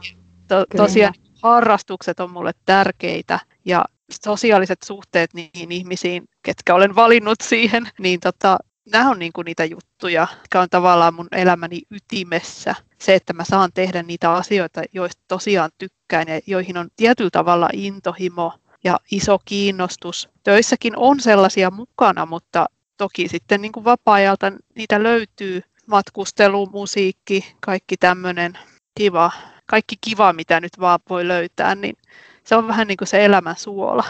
[0.48, 3.86] To, tosiaan harrastukset on mulle tärkeitä ja
[4.24, 8.58] sosiaaliset suhteet niihin ihmisiin, ketkä olen valinnut siihen, niin tota,
[8.92, 12.76] nämä on niin kuin niitä juttuja, jotka on tavallaan mun elämäni ytimessä.
[13.02, 17.70] Se, että mä saan tehdä niitä asioita, joista tosiaan tykkään ja joihin on tietyllä tavalla
[17.74, 20.30] intohimo ja iso kiinnostus.
[20.44, 22.66] Töissäkin on sellaisia mukana, mutta
[22.98, 25.62] toki sitten niin kuin vapaa-ajalta niitä löytyy.
[25.86, 28.58] Matkustelu, musiikki, kaikki tämmöinen
[28.98, 29.32] kiva,
[29.66, 31.98] kaikki kiva, mitä nyt vaan voi löytää, niin
[32.44, 34.04] se on vähän niin kuin se elämän suola.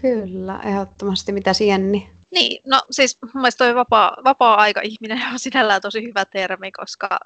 [0.00, 1.32] Kyllä, ehdottomasti.
[1.32, 2.10] Mitä Jenni?
[2.30, 7.18] Niin, no siis mun mielestä toi vapaa, vapaa-aika-ihminen on sinällään tosi hyvä termi, koska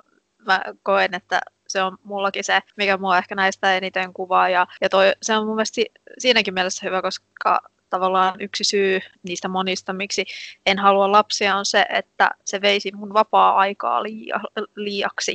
[0.47, 4.49] mä koen, että se on mullakin se, mikä mua ehkä näistä eniten kuvaa.
[4.49, 5.83] Ja, ja toi, se on mun mielestä
[6.19, 10.27] siinäkin mielessä hyvä, koska tavallaan yksi syy niistä monista, miksi
[10.67, 14.41] en halua lapsia, on se, että se veisi mun vapaa-aikaa liia,
[14.77, 15.35] liiaksi.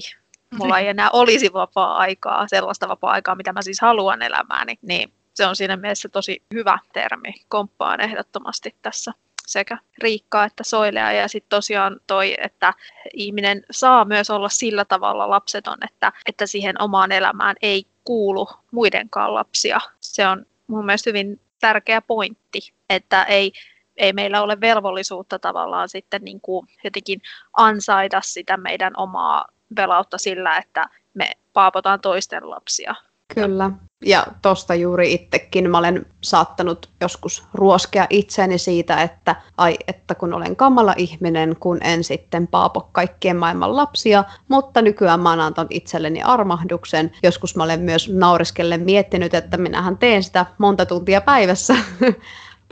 [0.57, 4.79] Mulla ei enää olisi vapaa-aikaa, sellaista vapaa-aikaa, mitä mä siis haluan elämääni.
[4.81, 7.33] Niin se on siinä mielessä tosi hyvä termi.
[7.47, 9.11] Komppaan ehdottomasti tässä
[9.47, 11.11] sekä Riikkaa että Soilea.
[11.11, 12.73] Ja sitten tosiaan toi, että
[13.13, 19.33] ihminen saa myös olla sillä tavalla lapseton, että, että siihen omaan elämään ei kuulu muidenkaan
[19.33, 19.79] lapsia.
[19.99, 23.53] Se on mun mielestä hyvin tärkeä pointti, että ei,
[23.97, 27.21] ei meillä ole velvollisuutta tavallaan sitten niin kuin jotenkin
[27.57, 32.95] ansaita sitä meidän omaa velautta sillä, että me paapotaan toisten lapsia.
[33.33, 33.71] Kyllä.
[34.05, 40.33] Ja tosta juuri itsekin mä olen saattanut joskus ruoskea itseäni siitä, että ai, että kun
[40.33, 45.71] olen kamala ihminen, kun en sitten paapo kaikkien maailman lapsia, mutta nykyään mä oon antanut
[45.71, 47.11] itselleni armahduksen.
[47.23, 51.75] Joskus mä olen myös nauriskellen miettinyt, että minähän teen sitä monta tuntia päivässä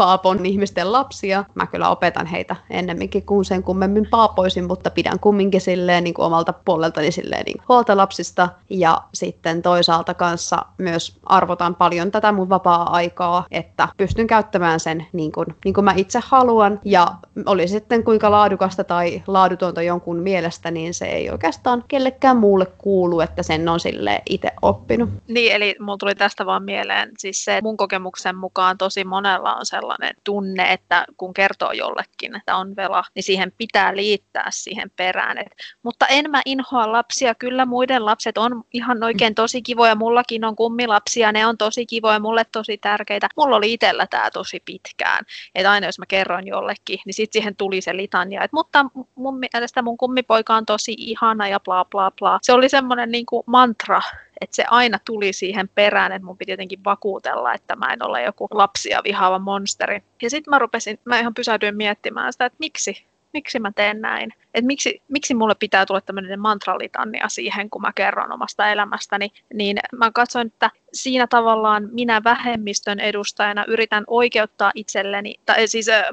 [0.01, 1.43] paapon ihmisten lapsia.
[1.55, 6.25] Mä kyllä opetan heitä ennemminkin kuin sen kummemmin paapoisin, mutta pidän kumminkin silleen niin kuin
[6.25, 8.49] omalta puoleltani silleen niin huolta lapsista.
[8.69, 15.31] Ja sitten toisaalta kanssa myös arvotan paljon tätä mun vapaa-aikaa, että pystyn käyttämään sen niin
[15.31, 16.79] kuin, niin kuin mä itse haluan.
[16.85, 17.07] Ja
[17.45, 23.19] oli sitten kuinka laadukasta tai laadutonta jonkun mielestä, niin se ei oikeastaan kellekään muulle kuulu,
[23.19, 25.09] että sen on sille itse oppinut.
[25.27, 29.65] Niin, eli mulla tuli tästä vaan mieleen siis se, mun kokemuksen mukaan tosi monella on
[29.65, 34.91] sellainen sellainen tunne, että kun kertoo jollekin, että on vela, niin siihen pitää liittää siihen
[34.95, 35.37] perään.
[35.37, 35.47] Et,
[35.83, 40.55] mutta en mä inhoa lapsia, kyllä muiden lapset on ihan oikein tosi kivoja, mullakin on
[40.55, 43.27] kummilapsia, ne on tosi kivoja, mulle tosi tärkeitä.
[43.37, 45.25] Mulla oli itsellä tämä tosi pitkään,
[45.55, 49.39] että aina jos mä kerron jollekin, niin sitten siihen tuli se litania, että mutta mun
[49.39, 52.39] mielestä mun kummipoika on tosi ihana ja bla bla bla.
[52.41, 54.01] Se oli semmoinen niin mantra,
[54.41, 58.23] että se aina tuli siihen perään, että mun piti jotenkin vakuutella, että mä en ole
[58.23, 60.03] joku lapsia vihaava monsteri.
[60.21, 64.33] Ja sitten mä rupesin, mä ihan pysäydyin miettimään sitä, että miksi, miksi mä teen näin
[64.53, 69.79] että miksi, miksi mulle pitää tulla tämmöinen mantralitannia siihen, kun mä kerron omasta elämästäni, niin
[69.97, 76.03] mä katsoin, että siinä tavallaan minä vähemmistön edustajana yritän oikeuttaa itselleni, tai siis äh,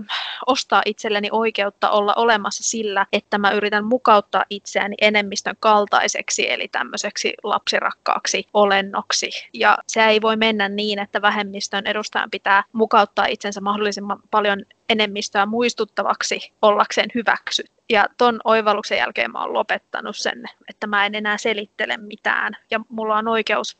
[0.46, 7.34] ostaa itselleni oikeutta olla olemassa sillä, että mä yritän mukauttaa itseäni enemmistön kaltaiseksi, eli tämmöiseksi
[7.42, 9.30] lapsirakkaaksi olennoksi.
[9.52, 15.46] Ja se ei voi mennä niin, että vähemmistön edustajan pitää mukauttaa itsensä mahdollisimman paljon enemmistöä
[15.46, 21.38] muistuttavaksi ollakseen hyväksytty ja ton oivalluksen jälkeen mä oon lopettanut sen, että mä en enää
[21.38, 22.56] selittele mitään.
[22.70, 23.78] Ja mulla on oikeus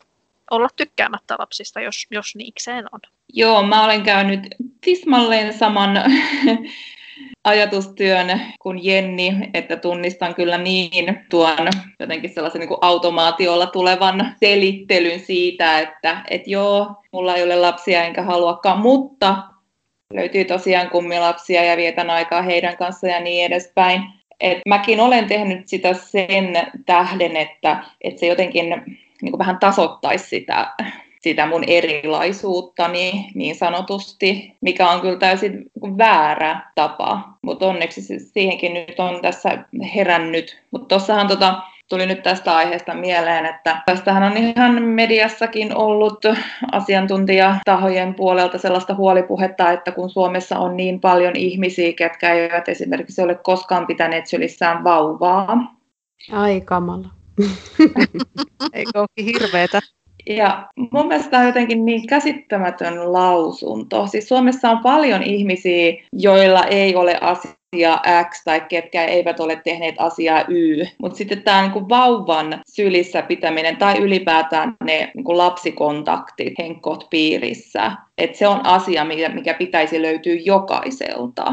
[0.51, 3.01] olla tykkäämättä lapsista, jos, jos niikseen on.
[3.33, 4.41] Joo, mä olen käynyt
[4.81, 5.91] tismalleen saman
[7.45, 11.69] ajatustyön kuin Jenni, että tunnistan kyllä niin tuon
[12.01, 18.05] jotenkin sellaisen niin kuin automaatiolla tulevan selittelyn siitä, että et joo, mulla ei ole lapsia
[18.05, 19.37] enkä haluakaan, mutta
[20.15, 24.03] löytyy tosiaan kummilapsia ja vietän aikaa heidän kanssaan ja niin edespäin.
[24.41, 26.53] Et mäkin olen tehnyt sitä sen
[26.87, 30.75] tähden, että, että se jotenkin niin kuin vähän tasoittaisi sitä
[31.21, 39.01] sitä mun erilaisuuttani niin sanotusti, mikä on kyllä täysin väärä tapa, mutta onneksi siihenkin nyt
[39.01, 40.63] on tässä herännyt.
[40.71, 46.19] Mutta tuossahan tota, tuli nyt tästä aiheesta mieleen, että tästähän on ihan mediassakin ollut
[46.73, 53.35] asiantuntijatahojen puolelta sellaista huolipuhetta, että kun Suomessa on niin paljon ihmisiä, ketkä eivät esimerkiksi ole
[53.35, 55.75] koskaan pitäneet sylissään vauvaa.
[56.33, 57.09] Ai kamala.
[58.99, 59.81] Olekin hirveetä?
[60.27, 64.07] Ja mun mielestä tämä on jotenkin niin käsittämätön lausunto.
[64.07, 69.95] Siis Suomessa on paljon ihmisiä, joilla ei ole asia X tai ketkä eivät ole tehneet
[69.99, 70.85] asiaa Y.
[70.99, 78.39] Mutta sitten tämä niin vauvan sylissä pitäminen tai ylipäätään ne niin lapsikontaktit henkot piirissä, että
[78.39, 81.53] se on asia, mikä pitäisi löytyä jokaiselta.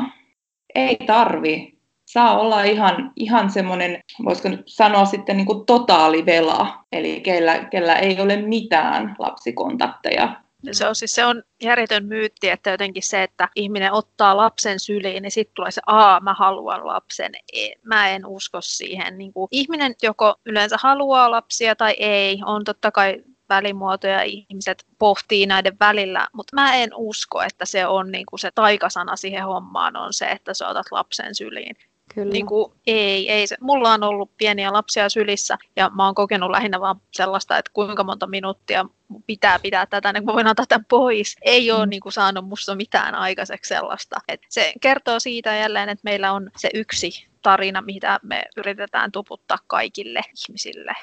[0.75, 1.74] Ei tarvi
[2.15, 7.95] saa olla ihan, ihan semmoinen, voisiko nyt sanoa sitten niin kuin totaalivela, eli kellä, kellä
[7.95, 10.41] ei ole mitään lapsikontakteja.
[10.71, 15.21] Se on, siis, se on järjetön myytti, että jotenkin se, että ihminen ottaa lapsen syliin,
[15.21, 17.31] niin sitten tulee se, aa, mä haluan lapsen.
[17.53, 19.17] E, mä en usko siihen.
[19.17, 25.45] Niin kuin, ihminen joko yleensä haluaa lapsia tai ei, on totta kai välimuotoja ihmiset pohtii
[25.45, 29.95] näiden välillä, mutta mä en usko, että se on niin kuin se taikasana siihen hommaan
[29.95, 31.75] on se, että sä otat lapsen syliin.
[32.15, 32.33] Kyllä.
[32.33, 33.57] Niin kuin, ei, ei se.
[33.61, 38.03] Mulla on ollut pieniä lapsia sylissä ja mä oon kokenut lähinnä vaan sellaista, että kuinka
[38.03, 38.85] monta minuuttia
[39.27, 41.35] pitää pitää tätä, niin mä voin antaa tämän pois.
[41.41, 41.89] Ei ole mm.
[41.89, 44.19] niin kuin, saanut musta mitään aikaiseksi sellaista.
[44.27, 49.57] Et se kertoo siitä jälleen, että meillä on se yksi tarina, mitä me yritetään tuputtaa
[49.67, 50.93] kaikille ihmisille.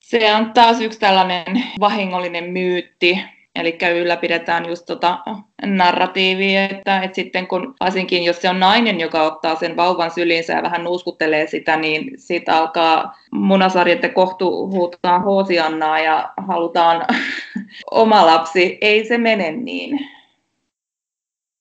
[0.00, 3.24] Se on taas yksi tällainen vahingollinen myytti,
[3.60, 5.18] Eli ylläpidetään just tota
[5.66, 10.52] narratiivia, että, että sitten kun varsinkin jos se on nainen, joka ottaa sen vauvan syliinsä
[10.52, 17.06] ja vähän nuuskuttelee sitä, niin siitä alkaa munasarjette kohtu huutaa hoosiannaa ja halutaan
[17.90, 18.78] oma lapsi.
[18.80, 20.16] Ei se mene niin.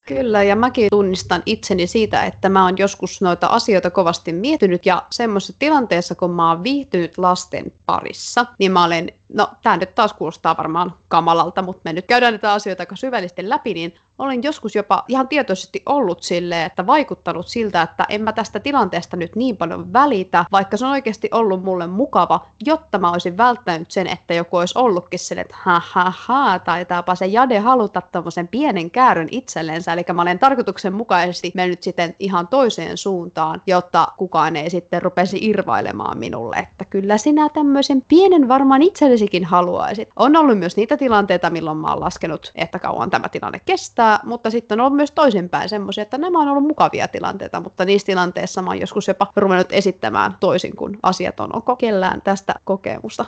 [0.07, 5.03] Kyllä, ja mäkin tunnistan itseni siitä, että mä oon joskus noita asioita kovasti miettinyt, ja
[5.11, 10.13] semmoisessa tilanteessa, kun mä oon viihtynyt lasten parissa, niin mä olen, no tämä nyt taas
[10.13, 14.75] kuulostaa varmaan kamalalta, mutta me nyt käydään näitä asioita aika syvällisesti läpi, niin olen joskus
[14.75, 19.57] jopa ihan tietoisesti ollut sille, että vaikuttanut siltä, että en mä tästä tilanteesta nyt niin
[19.57, 24.33] paljon välitä, vaikka se on oikeasti ollut mulle mukava, jotta mä olisin välttänyt sen, että
[24.33, 29.27] joku olisi ollutkin sen, että ha ha ha, taitaapa se jade haluta tämmöisen pienen käärön
[29.31, 35.37] itselleensä, eli mä olen tarkoituksenmukaisesti mennyt sitten ihan toiseen suuntaan, jotta kukaan ei sitten rupesi
[35.41, 38.81] irvailemaan minulle, että kyllä sinä tämmöisen pienen varmaan
[39.25, 40.09] itsellesikin haluaisit.
[40.15, 44.51] On ollut myös niitä tilanteita, milloin mä oon laskenut, että kauan tämä tilanne kestää, mutta
[44.51, 48.61] sitten on ollut myös toisinpäin semmoisia, että nämä on ollut mukavia tilanteita, mutta niissä tilanteissa
[48.61, 51.49] mä oon joskus jopa ruvennut esittämään toisin kuin asiat on.
[51.55, 53.25] Onko kellään tästä kokemusta?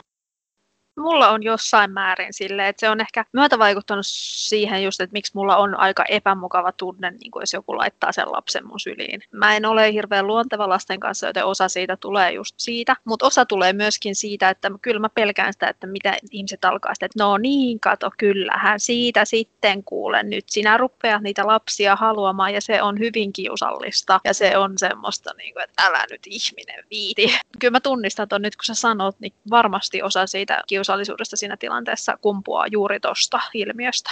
[0.98, 5.56] Mulla on jossain määrin sille, että se on ehkä myötävaikuttanut siihen just, että miksi mulla
[5.56, 9.22] on aika epämukava tunne, niin kuin jos joku laittaa sen lapsen mun syliin.
[9.32, 13.46] Mä en ole hirveän luonteva lasten kanssa, joten osa siitä tulee just siitä, mutta osa
[13.46, 17.38] tulee myöskin siitä, että kyllä mä pelkään sitä, että mitä ihmiset alkaa sitä, että no
[17.38, 22.98] niin, kato, kyllähän siitä sitten kuulen nyt sinä rupeat niitä lapsia haluamaan ja se on
[22.98, 27.38] hyvin kiusallista ja se on semmoista, niin kuin, että älä nyt ihminen viiti.
[27.58, 31.56] Kyllä mä tunnistan että nyt, kun sä sanot, niin varmasti osa siitä kiusallista kiusallisuudesta siinä
[31.56, 34.10] tilanteessa kumpuaa juuri tuosta ilmiöstä.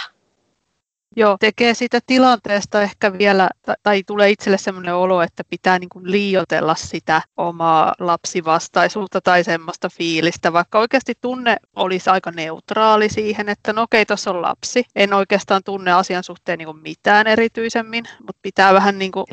[1.15, 3.49] Joo, tekee siitä tilanteesta ehkä vielä,
[3.83, 9.89] tai tulee itselle sellainen olo, että pitää niin kuin liiotella sitä omaa lapsivastaisuutta tai semmoista
[9.89, 14.83] fiilistä, vaikka oikeasti tunne olisi aika neutraali siihen, että no okei, tuossa on lapsi.
[14.95, 19.25] En oikeastaan tunne asian suhteen niin kuin mitään erityisemmin, mutta pitää vähän niin kuin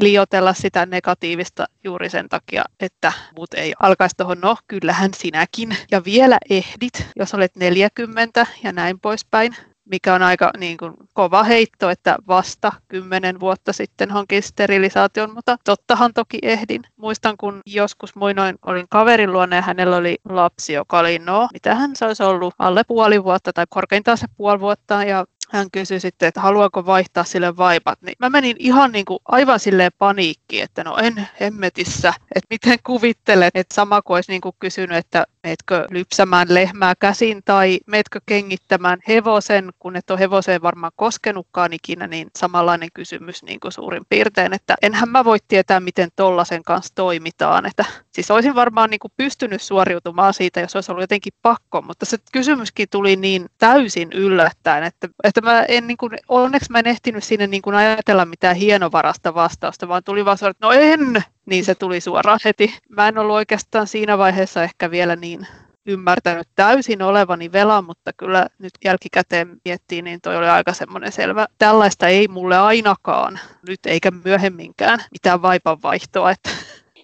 [0.52, 5.76] sitä negatiivista juuri sen takia, että muut ei alkaisi tuohon, no kyllähän sinäkin.
[5.90, 9.56] Ja vielä ehdit, jos olet 40 ja näin poispäin
[9.90, 15.56] mikä on aika niin kuin, kova heitto, että vasta kymmenen vuotta sitten hankin sterilisaation, mutta
[15.64, 16.82] tottahan toki ehdin.
[16.96, 21.96] Muistan, kun joskus muinoin olin kaverin luona ja hänellä oli lapsi, joka oli, no, mitähän
[21.96, 25.24] se olisi ollut, alle puoli vuotta tai korkeintaan se puoli vuotta, ja
[25.54, 29.60] hän kysyi sitten, että haluanko vaihtaa sille vaipat, niin mä menin ihan niin kuin aivan
[29.60, 34.56] silleen paniikkiin, että no en hemmetissä, että miten kuvittelet, että sama kuin olisi niin kuin
[34.58, 40.92] kysynyt, että meetkö lypsämään lehmää käsin tai meetkö kengittämään hevosen, kun et ole hevoseen varmaan
[40.96, 46.08] koskenutkaan ikinä, niin samanlainen kysymys niin kuin suurin piirtein, että enhän mä voi tietää, miten
[46.16, 51.02] tollasen kanssa toimitaan, että siis olisin varmaan niin kuin pystynyt suoriutumaan siitä, jos olisi ollut
[51.02, 56.12] jotenkin pakko, mutta se kysymyskin tuli niin täysin yllättäen, että, että mä en niin kuin,
[56.28, 60.66] onneksi mä en ehtinyt sinne niin kuin ajatella mitään hienovarasta vastausta, vaan tuli vaan että
[60.66, 62.78] no en, niin se tuli suoraan heti.
[62.88, 65.46] Mä en ollut oikeastaan siinä vaiheessa ehkä vielä niin
[65.86, 71.46] ymmärtänyt täysin olevani velan, mutta kyllä nyt jälkikäteen miettii, niin toi oli aika semmoinen selvä.
[71.58, 76.50] Tällaista ei mulle ainakaan nyt eikä myöhemminkään mitään vaipanvaihtoa, että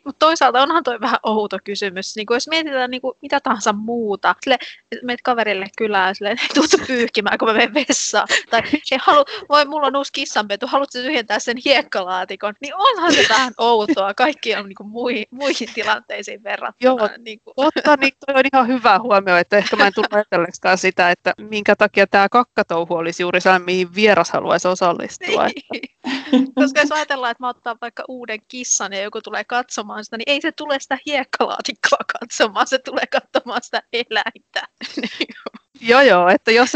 [0.04, 2.16] mutta toisaalta onhan toi vähän outo kysymys.
[2.16, 4.58] Niin jos mietitään niin kuin mitä tahansa muuta, sille,
[5.02, 8.28] meet kaverille kylään, silleen, tuut pyyhkimään, kun mä menen vessaan.
[8.50, 12.54] Tai hei, halu, voi, mulla on uusi kissanpetu, haluatko tyhjentää sen hiekkalaatikon?
[12.60, 14.14] Niin onhan se vähän outoa.
[14.14, 16.90] Kaikki on niin kuin muihin, muihin tilanteisiin verrattuna.
[16.90, 17.54] Joo, niin kuin.
[17.56, 21.34] totta, niin toi on ihan hyvä huomio, että ehkä mä en tule ajatelleekaan sitä, että
[21.38, 25.46] minkä takia tämä kakkatouhu olisi juuri sellainen, mihin vieras haluaisi osallistua.
[25.46, 25.82] Niin.
[26.60, 30.30] Koska jos ajatellaan, että mä ottaa vaikka uuden kissan ja joku tulee katsomaan sitä, niin
[30.30, 34.68] ei se tule sitä hiekkalaatikkoa katsomaan, se tulee katsomaan sitä eläintä.
[35.80, 36.72] Joo, joo, että jos,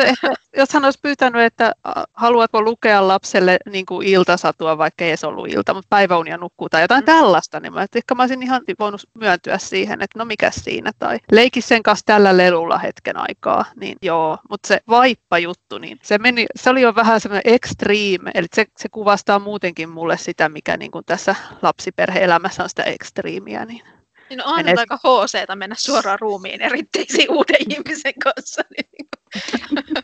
[0.57, 1.72] jos hän olisi pyytänyt, että
[2.14, 6.82] haluatko lukea lapselle niin kuin iltasatua, vaikka ei edes ollut ilta, mutta päiväunia nukkuu tai
[6.82, 7.07] jotain mm.
[7.07, 10.90] tällaista, niin mä, että ehkä mä olisin ihan voinut myöntyä siihen, että no mikä siinä,
[10.98, 16.18] tai leiki sen kanssa tällä lelulla hetken aikaa, niin joo, mutta se vaippa-juttu, niin se,
[16.18, 20.76] meni, se oli jo vähän semmoinen extreme, eli se, se kuvastaa muutenkin mulle sitä, mikä
[20.76, 23.82] niin kuin tässä lapsiperhe-elämässä on sitä extreemiä, niin
[24.31, 24.79] niin on Menet...
[24.79, 28.62] aika hc mennä suoraan ruumiin eritteisiin uuden ihmisen kanssa.
[28.77, 29.09] Niin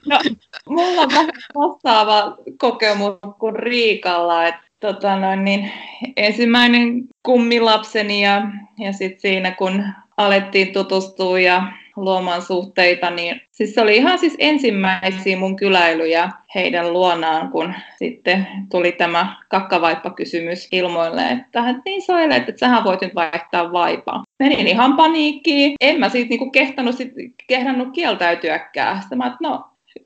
[0.06, 0.20] no,
[0.68, 1.10] mulla on
[1.54, 5.72] vastaava kokemus kuin Riikalla, että tota noin, niin,
[6.16, 8.42] ensimmäinen kummilapseni ja,
[8.78, 9.84] ja sitten siinä kun
[10.16, 11.72] alettiin tutustua ja
[12.04, 18.46] luomaan suhteita, niin siis se oli ihan siis ensimmäisiä mun kyläilyjä heidän luonaan, kun sitten
[18.70, 24.24] tuli tämä kakkavaippakysymys ilmoille, että niin Soile, että sähän voit nyt vaihtaa vaipaa.
[24.38, 27.12] Menin ihan paniikkiin, en mä siitä niinku kehtannut, sit,
[27.46, 29.00] kehdannut kieltäytyäkään.
[29.00, 29.64] Sitten mä, että no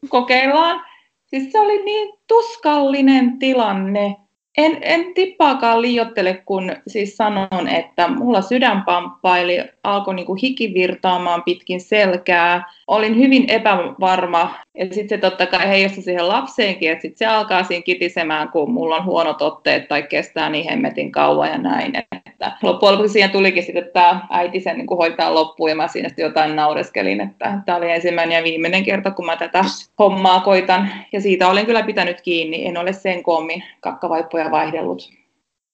[0.08, 0.80] kokeillaan.
[1.26, 4.16] Siis se oli niin tuskallinen tilanne,
[4.58, 11.42] en, en tippaakaan liiottele, kun siis sanon, että mulla sydän pamppaili, alkoi niinku hiki virtaamaan
[11.42, 12.72] pitkin selkää.
[12.86, 17.64] Olin hyvin epävarma ja sitten se totta kai heijastui siihen lapseenkin, että sitten se alkaa
[17.64, 21.92] siinä kitisemään, kun mulla on huonot otteet tai kestää niin hemmetin kauan ja näin.
[22.26, 26.08] Että loppujen lopuksi siihen tulikin sitten, että äiti sen niin hoitaa loppuun ja mä siinä
[26.08, 29.64] sitten jotain naureskelin, että tämä oli ensimmäinen ja viimeinen kerta, kun mä tätä
[29.98, 30.90] hommaa koitan.
[31.12, 35.23] Ja siitä olen kyllä pitänyt kiinni, en ole sen koommin kakkavaippoja vaihdellut.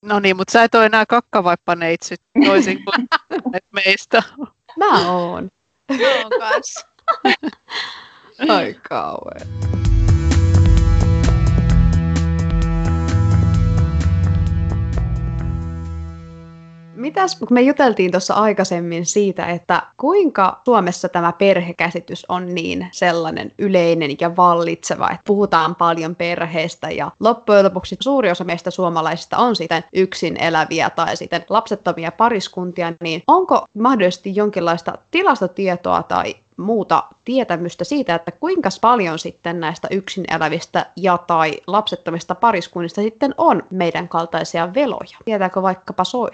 [0.03, 3.09] No niin, mutta sä et ole enää kakkavaippaneitsyt toisin kuin
[3.71, 4.23] meistä.
[4.79, 5.49] Mä oon.
[5.91, 6.87] Mä oon kanssa.
[8.49, 9.80] Ai kauhean.
[17.01, 23.53] Mitäs, kun me juteltiin tuossa aikaisemmin siitä, että kuinka Suomessa tämä perhekäsitys on niin sellainen
[23.59, 29.57] yleinen ja vallitseva, että puhutaan paljon perheestä ja loppujen lopuksi suuri osa meistä suomalaisista on
[29.57, 37.85] sitten yksin eläviä tai sitten lapsettomia pariskuntia, niin onko mahdollisesti jonkinlaista tilastotietoa tai muuta tietämystä
[37.85, 44.09] siitä, että kuinka paljon sitten näistä yksin elävistä ja tai lapsettomista pariskunnista sitten on meidän
[44.09, 45.19] kaltaisia veloja.
[45.25, 46.31] Tietääkö vaikkapa soi?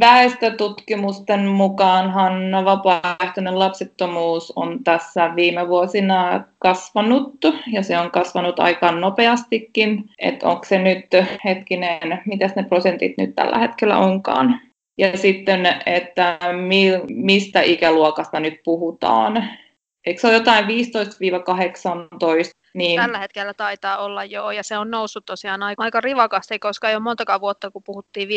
[0.00, 7.34] Väestötutkimusten mukaanhan vapaaehtoinen lapsettomuus on tässä viime vuosina kasvanut
[7.72, 10.04] ja se on kasvanut aika nopeastikin.
[10.18, 11.06] Että onko se nyt
[11.44, 14.60] hetkinen, mitä ne prosentit nyt tällä hetkellä onkaan?
[14.98, 19.44] Ja sitten, että mi, mistä ikäluokasta nyt puhutaan.
[20.06, 20.68] Eikö se ole jotain 15-18?
[22.74, 23.00] Niin.
[23.00, 26.94] Tällä hetkellä taitaa olla jo, ja se on noussut tosiaan aika, aika rivakasti, koska ei
[26.94, 28.32] ole montakaan vuotta, kun puhuttiin 5-10.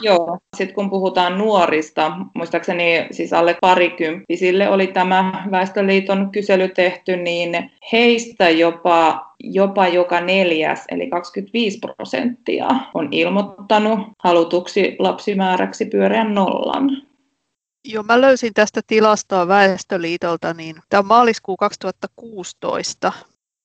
[0.00, 7.70] Joo, sitten kun puhutaan nuorista, muistaakseni siis alle parikymppisille oli tämä Väestöliiton kysely tehty, niin
[7.92, 17.07] heistä jopa, jopa joka neljäs, eli 25 prosenttia, on ilmoittanut halutuksi lapsimääräksi pyöreän nollan.
[17.90, 23.12] Joo, mä löysin tästä tilastoa Väestöliitolta, niin tämä on maaliskuu 2016.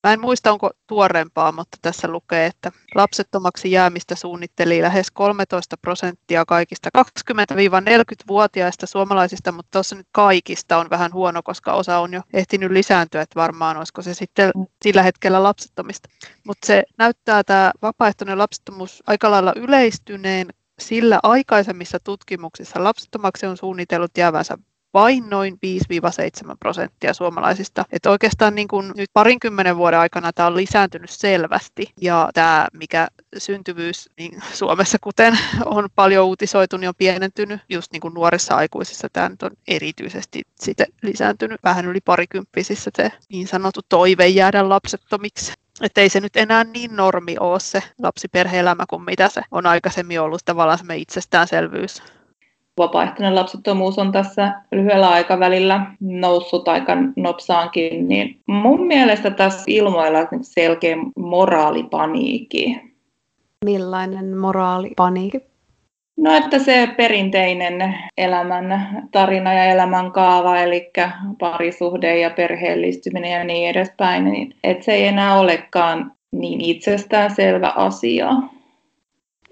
[0.03, 6.45] Mä en muista, onko tuorempaa, mutta tässä lukee, että lapsettomaksi jäämistä suunnitteli lähes 13 prosenttia
[6.45, 12.71] kaikista 20-40-vuotiaista suomalaisista, mutta tuossa nyt kaikista on vähän huono, koska osa on jo ehtinyt
[12.71, 14.51] lisääntyä, että varmaan olisiko se sitten
[14.83, 16.09] sillä hetkellä lapsettomista.
[16.43, 20.47] Mutta se näyttää tämä vapaaehtoinen lapsettomuus aika lailla yleistyneen
[20.79, 24.57] sillä aikaisemmissa tutkimuksissa lapsettomaksi on suunnitellut jäävänsä
[24.93, 27.85] vain noin 5-7 prosenttia suomalaisista.
[27.91, 33.07] Että oikeastaan niin kuin nyt parinkymmenen vuoden aikana tämä on lisääntynyt selvästi ja tämä, mikä
[33.37, 39.07] syntyvyys niin Suomessa, kuten on paljon uutisoitu, niin on pienentynyt just niin kuin nuorissa aikuisissa.
[39.13, 45.53] Tämä nyt on erityisesti sitten lisääntynyt vähän yli parikymppisissä se niin sanottu toive jäädä lapsettomiksi.
[45.81, 50.21] Että ei se nyt enää niin normi ole se lapsiperhe-elämä kuin mitä se on aikaisemmin
[50.21, 52.03] ollut tavallaan se itsestäänselvyys.
[52.77, 60.95] vapaaehtoinen lapsettomuus on tässä lyhyellä aikavälillä noussut aika nopsaankin, niin mun mielestä tässä ilmoilla selkeä
[61.15, 62.81] moraalipaniikki.
[63.65, 65.52] Millainen moraalipaniikki?
[66.17, 70.91] No, että se perinteinen elämän tarina ja elämän kaava, eli
[71.39, 77.69] parisuhde ja perheellistyminen ja niin edespäin, niin että se ei enää olekaan niin itsestään selvä
[77.75, 78.27] asia.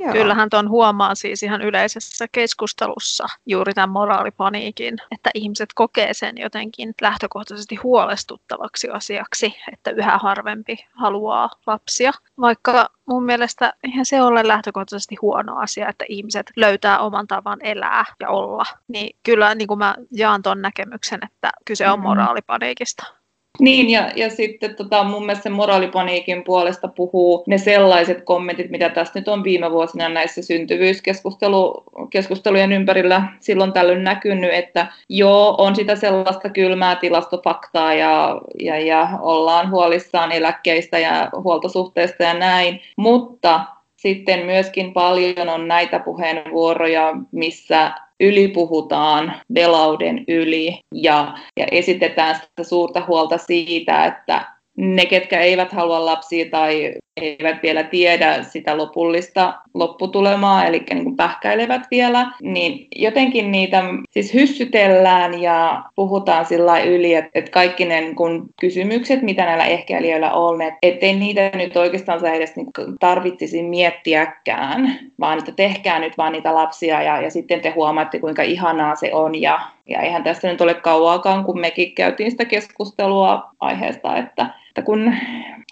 [0.01, 0.13] Joo.
[0.13, 6.93] Kyllähän tuon huomaa siis ihan yleisessä keskustelussa juuri tämän moraalipaniikin, että ihmiset kokee sen jotenkin
[7.01, 12.11] lähtökohtaisesti huolestuttavaksi asiaksi, että yhä harvempi haluaa lapsia.
[12.41, 18.05] Vaikka mun mielestä eihän se ole lähtökohtaisesti huono asia, että ihmiset löytää oman tavan elää
[18.19, 18.63] ja olla.
[18.87, 22.07] Niin kyllä niin kuin mä jaan tuon näkemyksen, että kyse on mm-hmm.
[22.07, 23.20] moraalipaniikista.
[23.59, 28.89] Niin, ja, ja sitten tota, mun mielestä sen moraalipaniikin puolesta puhuu ne sellaiset kommentit, mitä
[28.89, 35.95] tässä nyt on viime vuosina näissä syntyvyyskeskustelujen ympärillä silloin tällöin näkynyt, että joo, on sitä
[35.95, 43.65] sellaista kylmää tilastofaktaa ja, ja, ja ollaan huolissaan eläkkeistä ja huoltosuhteista ja näin, mutta
[44.01, 53.03] sitten myöskin paljon on näitä puheenvuoroja, missä ylipuhutaan velauden yli ja, ja esitetään sitä suurta
[53.07, 54.45] huolta siitä, että
[54.77, 61.15] ne, ketkä eivät halua lapsia tai eivät vielä tiedä sitä lopullista lopputulemaa, eli niin kuin
[61.15, 68.01] pähkäilevät vielä, niin jotenkin niitä siis hyssytellään ja puhutaan sillä yli, että, että kaikki ne
[68.01, 72.67] niin kuin kysymykset, mitä näillä ehkäilijöillä on, että ettei niitä nyt oikeastaan edes niin
[72.99, 78.41] tarvitsisi miettiäkään, vaan että tehkää nyt vaan niitä lapsia ja, ja sitten te huomaatte, kuinka
[78.41, 79.41] ihanaa se on.
[79.41, 79.59] Ja
[79.91, 85.13] ja eihän tässä nyt ole kauaakaan, kun mekin käytiin sitä keskustelua aiheesta, että, että kun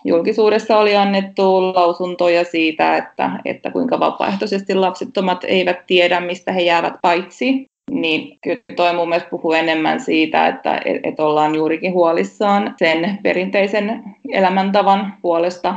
[0.06, 6.94] julkisuudessa oli annettu lausuntoja siitä, että, että kuinka vapaaehtoisesti lapsettomat eivät tiedä, mistä he jäävät
[7.02, 13.20] paitsi, niin kyllä toi mun mielestä puhuu enemmän siitä, että et ollaan juurikin huolissaan sen
[13.24, 15.76] perinteisen elämäntavan puolesta,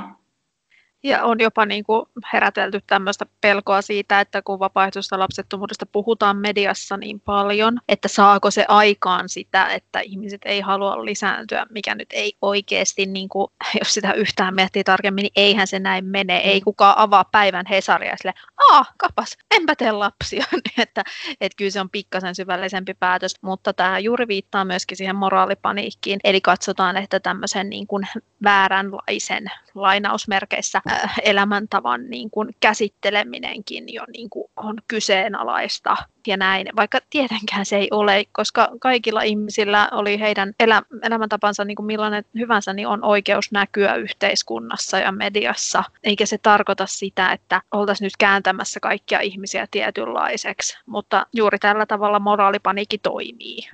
[1.03, 6.97] ja on jopa niin kuin herätelty tämmöistä pelkoa siitä, että kun vapaaehtoisesta lapsettomuudesta puhutaan mediassa
[6.97, 12.37] niin paljon, että saako se aikaan sitä, että ihmiset ei halua lisääntyä, mikä nyt ei
[12.43, 16.37] oikeasti, niin kuin, jos sitä yhtään miettii tarkemmin, niin eihän se näin mene.
[16.37, 16.65] Ei mm.
[16.65, 18.35] kukaan avaa päivän Hesaria sille,
[18.71, 20.45] aa, kapas, enpä tee lapsia.
[20.79, 21.05] että,
[21.41, 26.41] että kyllä se on pikkasen syvällisempi päätös, mutta tämä juuri viittaa myöskin siihen moraalipaniikkiin, eli
[26.41, 28.09] katsotaan, että tämmöisen niin kuin
[28.45, 29.45] vääränlaisen
[29.75, 30.83] lainausmerkeissä
[31.23, 37.89] elämäntavan niin kuin käsitteleminenkin jo niin kuin on kyseenalaista ja näin, vaikka tietenkään se ei
[37.91, 43.53] ole, koska kaikilla ihmisillä oli heidän elä, elämäntapansa niin kuin millainen hyvänsä, niin on oikeus
[43.53, 50.79] näkyä yhteiskunnassa ja mediassa, eikä se tarkoita sitä, että oltaisiin nyt kääntämässä kaikkia ihmisiä tietynlaiseksi,
[50.87, 53.69] mutta juuri tällä tavalla moraalipaniikki toimii.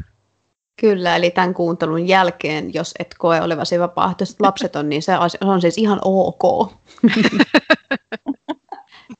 [0.81, 5.61] Kyllä, eli tämän kuuntelun jälkeen, jos et koe olevasi vapaaehtoiset lapset on, niin se on
[5.61, 6.72] siis ihan ok.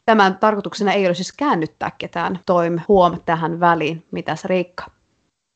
[0.06, 4.06] Tämän tarkoituksena ei ole siis käännyttää ketään toim huom tähän väliin.
[4.11, 4.97] Mitäs Riikka?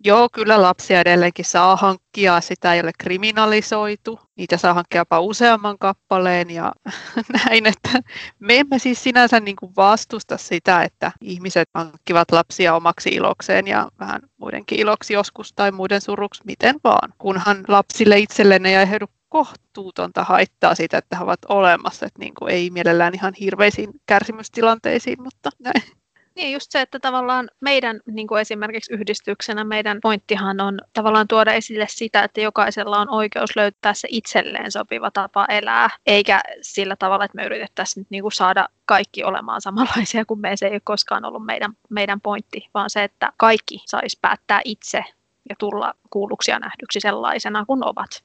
[0.05, 4.21] Joo, kyllä lapsia edelleenkin saa hankkia, sitä ei ole kriminalisoitu.
[4.37, 6.73] Niitä saa hankkia jopa useamman kappaleen ja
[7.47, 7.91] näin, että
[8.39, 13.89] me emme siis sinänsä niin kuin vastusta sitä, että ihmiset hankkivat lapsia omaksi ilokseen ja
[14.01, 17.13] vähän muidenkin iloksi joskus tai muiden suruksi, miten vaan.
[17.19, 22.55] Kunhan lapsille itselleen ei aiheudu kohtuutonta haittaa siitä, että he ovat olemassa, että niin kuin
[22.55, 26.02] ei mielellään ihan hirveisiin kärsimystilanteisiin, mutta näin.
[26.35, 31.53] Niin just se, että tavallaan meidän niin kuin esimerkiksi yhdistyksenä meidän pointtihan on tavallaan tuoda
[31.53, 37.25] esille sitä, että jokaisella on oikeus löytää se itselleen sopiva tapa elää, eikä sillä tavalla,
[37.25, 40.57] että me yritettäisiin nyt niin kuin saada kaikki olemaan samanlaisia kuin me.
[40.57, 45.05] Se ei ole koskaan ollut meidän, meidän pointti, vaan se, että kaikki saisi päättää itse
[45.49, 48.25] ja tulla kuulluksi ja nähdyksi sellaisena kuin ovat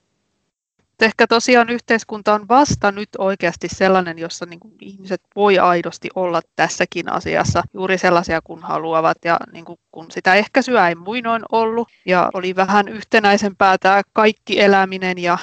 [1.06, 6.42] ehkä tosiaan yhteiskunta on vasta nyt oikeasti sellainen, jossa niin kuin ihmiset voi aidosti olla
[6.56, 11.88] tässäkin asiassa juuri sellaisia kuin haluavat ja niin kuin, kun sitä ehkäisyä ei muinoin ollut
[12.06, 15.38] ja oli vähän yhtenäisempää tämä kaikki eläminen ja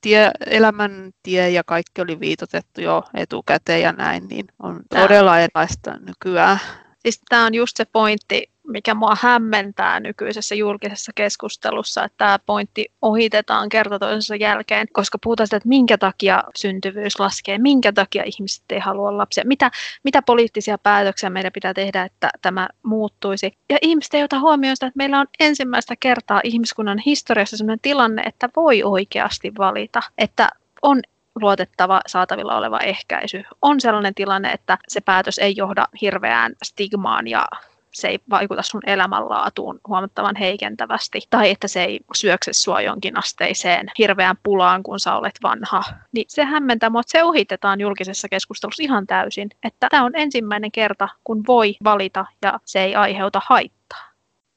[0.00, 5.96] tie, elämän tie ja kaikki oli viitotettu jo etukäteen ja näin, niin on todella erilaista
[5.98, 6.58] nykyään.
[6.98, 12.92] Siis tämä on just se pointti, mikä mua hämmentää nykyisessä julkisessa keskustelussa, että tämä pointti
[13.02, 18.64] ohitetaan kerta toisensa jälkeen, koska puhutaan sitä, että minkä takia syntyvyys laskee, minkä takia ihmiset
[18.70, 19.70] ei halua lapsia, mitä,
[20.04, 23.52] mitä poliittisia päätöksiä meidän pitää tehdä, että tämä muuttuisi.
[23.70, 28.22] Ja ihmiset ei ota huomioon sitä, että meillä on ensimmäistä kertaa ihmiskunnan historiassa sellainen tilanne,
[28.22, 30.48] että voi oikeasti valita, että
[30.82, 31.00] on
[31.40, 33.42] luotettava saatavilla oleva ehkäisy.
[33.62, 37.46] On sellainen tilanne, että se päätös ei johda hirveään stigmaan ja
[37.92, 43.86] se ei vaikuta sun elämänlaatuun huomattavan heikentävästi, tai että se ei syökse sua jonkin asteiseen
[43.98, 45.82] hirveään pulaan, kun sä olet vanha,
[46.12, 50.72] niin se hämmentää mua, että se ohitetaan julkisessa keskustelussa ihan täysin, että tämä on ensimmäinen
[50.72, 54.10] kerta, kun voi valita ja se ei aiheuta haittaa.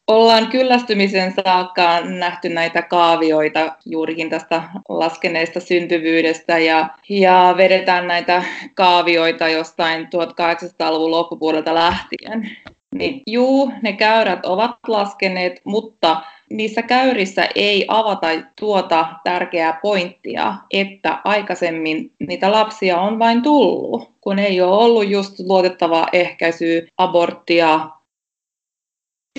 [0.07, 9.47] Ollaan kyllästymisen saakka nähty näitä kaavioita juurikin tästä laskeneesta syntyvyydestä ja, ja vedetään näitä kaavioita
[9.49, 12.57] jostain 1800-luvun loppupuolelta lähtien.
[12.93, 18.27] Niin juu, ne käyrät ovat laskeneet, mutta niissä käyrissä ei avata
[18.59, 25.39] tuota tärkeää pointtia, että aikaisemmin niitä lapsia on vain tullut, kun ei ole ollut just
[25.39, 27.89] luotettavaa ehkäisyä, aborttia,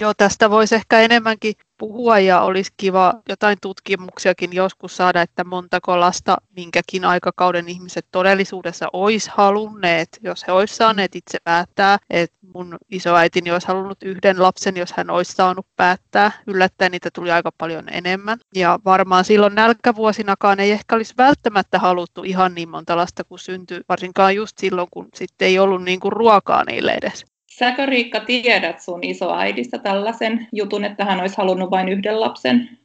[0.01, 6.01] Joo, tästä voisi ehkä enemmänkin puhua ja olisi kiva jotain tutkimuksiakin joskus saada, että montako
[6.01, 11.99] lasta minkäkin aikakauden ihmiset todellisuudessa olisi halunneet, jos he olisi saaneet itse päättää.
[12.11, 16.33] Että mun isoäitini olisi halunnut yhden lapsen, jos hän olisi saanut päättää.
[16.47, 18.39] Yllättäen niitä tuli aika paljon enemmän.
[18.55, 23.81] Ja varmaan silloin nälkävuosinakaan ei ehkä olisi välttämättä haluttu ihan niin monta lasta kuin syntyi,
[23.89, 27.25] varsinkaan just silloin, kun sitten ei ollut niin kuin ruokaa niille edes.
[27.59, 32.79] Säkö Riikka tiedät sun isoäidistä tällaisen jutun, että hän olisi halunnut vain yhden lapsen?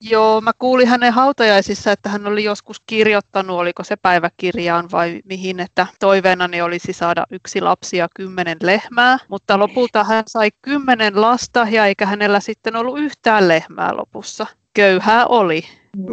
[0.00, 5.60] Joo, mä kuulin hänen hautajaisissa, että hän oli joskus kirjoittanut, oliko se päiväkirjaan vai mihin,
[5.60, 11.66] että toiveenani olisi saada yksi lapsi ja kymmenen lehmää, mutta lopulta hän sai kymmenen lasta
[11.70, 14.46] ja eikä hänellä sitten ollut yhtään lehmää lopussa.
[14.74, 15.62] Köyhää oli.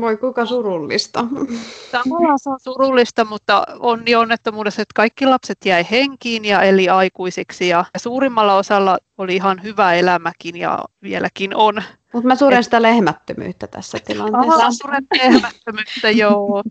[0.02, 1.26] Voi kuinka surullista.
[1.92, 7.68] Tavallaan se on surullista, mutta onni onnettomuudessa, että kaikki lapset jäi henkiin ja eli aikuisiksi
[7.68, 11.84] ja suurimmalla osalla oli ihan hyvä elämäkin ja vieläkin on.
[12.14, 14.56] Mutta mä suren sitä lehmättömyyttä tässä tilanteessa.
[14.56, 16.64] Aha, suren lehmättömyyttä, joo.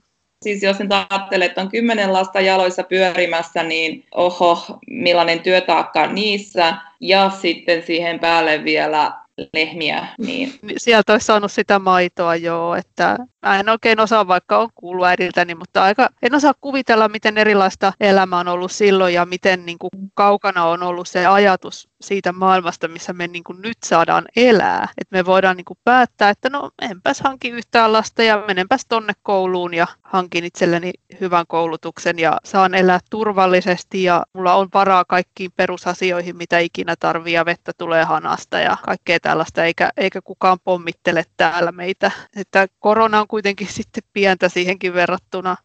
[0.43, 6.75] Siis jos nyt ajattelee, että on kymmenen lasta jaloissa pyörimässä, niin oho, millainen työtaakka niissä.
[7.01, 9.13] Ja sitten siihen päälle vielä
[9.53, 10.07] lehmiä.
[10.19, 10.55] Niin.
[10.77, 15.55] Sieltä olisi saanut sitä maitoa joo, että mä en oikein osaa, vaikka on kuullut äidiltäni,
[15.55, 19.91] mutta aika, en osaa kuvitella, miten erilaista elämä on ollut silloin ja miten niin kuin,
[20.15, 24.89] kaukana on ollut se ajatus siitä maailmasta, missä me niin kuin, nyt saadaan elää.
[24.99, 29.13] Että me voidaan niin kuin, päättää, että no enpäs hanki yhtään lasta ja menenpäs tonne
[29.23, 35.51] kouluun ja hankin itselleni hyvän koulutuksen ja saan elää turvallisesti ja mulla on varaa kaikkiin
[35.57, 41.25] perusasioihin, mitä ikinä tarvii ja vettä tulee hanasta ja kaikkea tällaista, eikä, eikä kukaan pommittele
[41.37, 42.11] täällä meitä.
[42.37, 45.57] Että korona on kuitenkin sitten pientä siihenkin verrattuna.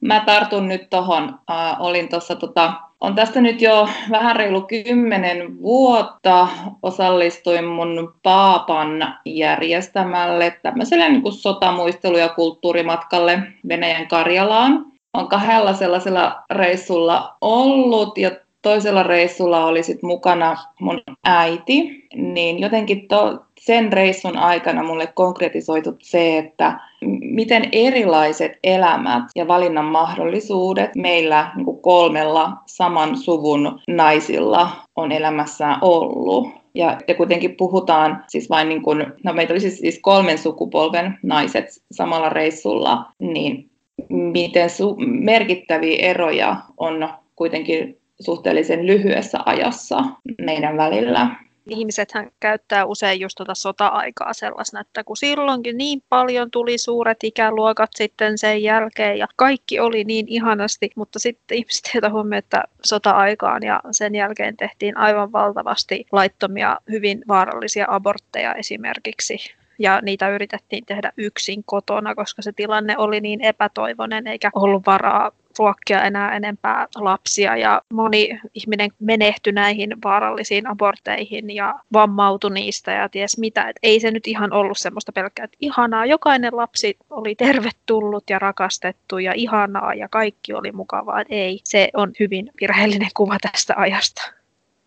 [0.00, 1.38] Mä tartun nyt tuohon.
[1.50, 6.48] Äh, olin tuossa tota, on tästä nyt jo vähän reilu kymmenen vuotta.
[6.82, 14.84] Osallistuin mun paapan järjestämälle tämmöiselle niin kuin sotamuistelu- ja kulttuurimatkalle Venäjän Karjalaan.
[15.14, 18.30] On kahdella sellaisella reissulla ollut ja
[18.62, 25.96] toisella reissulla oli sit mukana mun äiti, niin jotenkin to, sen reissun aikana mulle konkretisoitu
[26.02, 26.80] se, että
[27.20, 35.78] miten erilaiset elämät ja valinnan mahdollisuudet meillä niin kuin kolmella saman suvun naisilla on elämässään
[35.82, 36.48] ollut.
[36.74, 41.18] Ja, ja kuitenkin puhutaan siis vain niin kuin, no meitä oli siis, siis kolmen sukupolven
[41.22, 43.70] naiset samalla reissulla, niin
[44.08, 50.04] miten su- merkittäviä eroja on kuitenkin suhteellisen lyhyessä ajassa
[50.38, 51.36] meidän välillä.
[51.68, 57.90] Ihmisethän käyttää usein just tuota sota-aikaa sellaisena, että kun silloinkin niin paljon tuli suuret ikäluokat
[57.96, 63.62] sitten sen jälkeen ja kaikki oli niin ihanasti, mutta sitten ihmiset heitä huomioon, että sota-aikaan
[63.62, 69.36] ja sen jälkeen tehtiin aivan valtavasti laittomia, hyvin vaarallisia abortteja esimerkiksi
[69.78, 75.30] ja niitä yritettiin tehdä yksin kotona, koska se tilanne oli niin epätoivoinen eikä ollut varaa
[75.58, 83.08] ruokkia enää enempää lapsia ja moni ihminen menehtyi näihin vaarallisiin aborteihin ja vammautui niistä ja
[83.08, 83.68] ties mitä.
[83.68, 88.38] Et ei se nyt ihan ollut semmoista pelkkää, että ihanaa, jokainen lapsi oli tervetullut ja
[88.38, 91.20] rakastettu ja ihanaa ja kaikki oli mukavaa.
[91.20, 94.39] Et ei, se on hyvin virheellinen kuva tästä ajasta.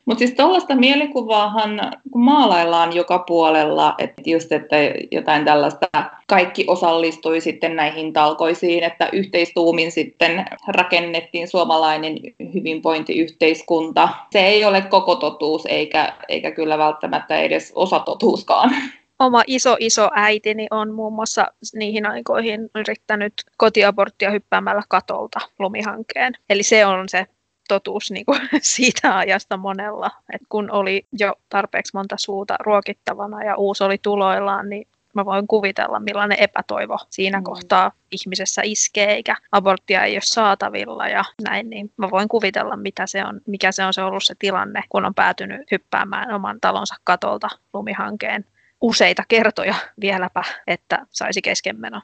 [0.05, 4.75] Mutta siis tuollaista mielikuvaahan maalaillaan joka puolella, että just, että
[5.11, 5.87] jotain tällaista,
[6.27, 12.17] kaikki osallistui sitten näihin talkoisiin, että yhteistuumin sitten rakennettiin suomalainen
[12.53, 14.09] hyvinvointiyhteiskunta.
[14.31, 18.71] Se ei ole koko totuus, eikä, eikä kyllä välttämättä edes osa totuuskaan
[19.19, 21.45] oma iso iso äitini on muun muassa
[21.75, 26.33] niihin aikoihin yrittänyt kotiaborttia hyppäämällä katolta lumihankkeen.
[26.49, 27.25] Eli se on se
[27.67, 30.11] totuus niin kuin siitä ajasta monella.
[30.33, 35.47] Et kun oli jo tarpeeksi monta suuta ruokittavana ja uusi oli tuloillaan, niin mä voin
[35.47, 37.43] kuvitella, millainen epätoivo siinä mm.
[37.43, 43.07] kohtaa ihmisessä iskee, eikä aborttia ei ole saatavilla ja näin, niin mä voin kuvitella, mitä
[43.07, 46.95] se on, mikä se on se ollut se tilanne, kun on päätynyt hyppäämään oman talonsa
[47.03, 48.45] katolta lumihankeen
[48.81, 52.01] useita kertoja vieläpä, että saisi keskenmeno.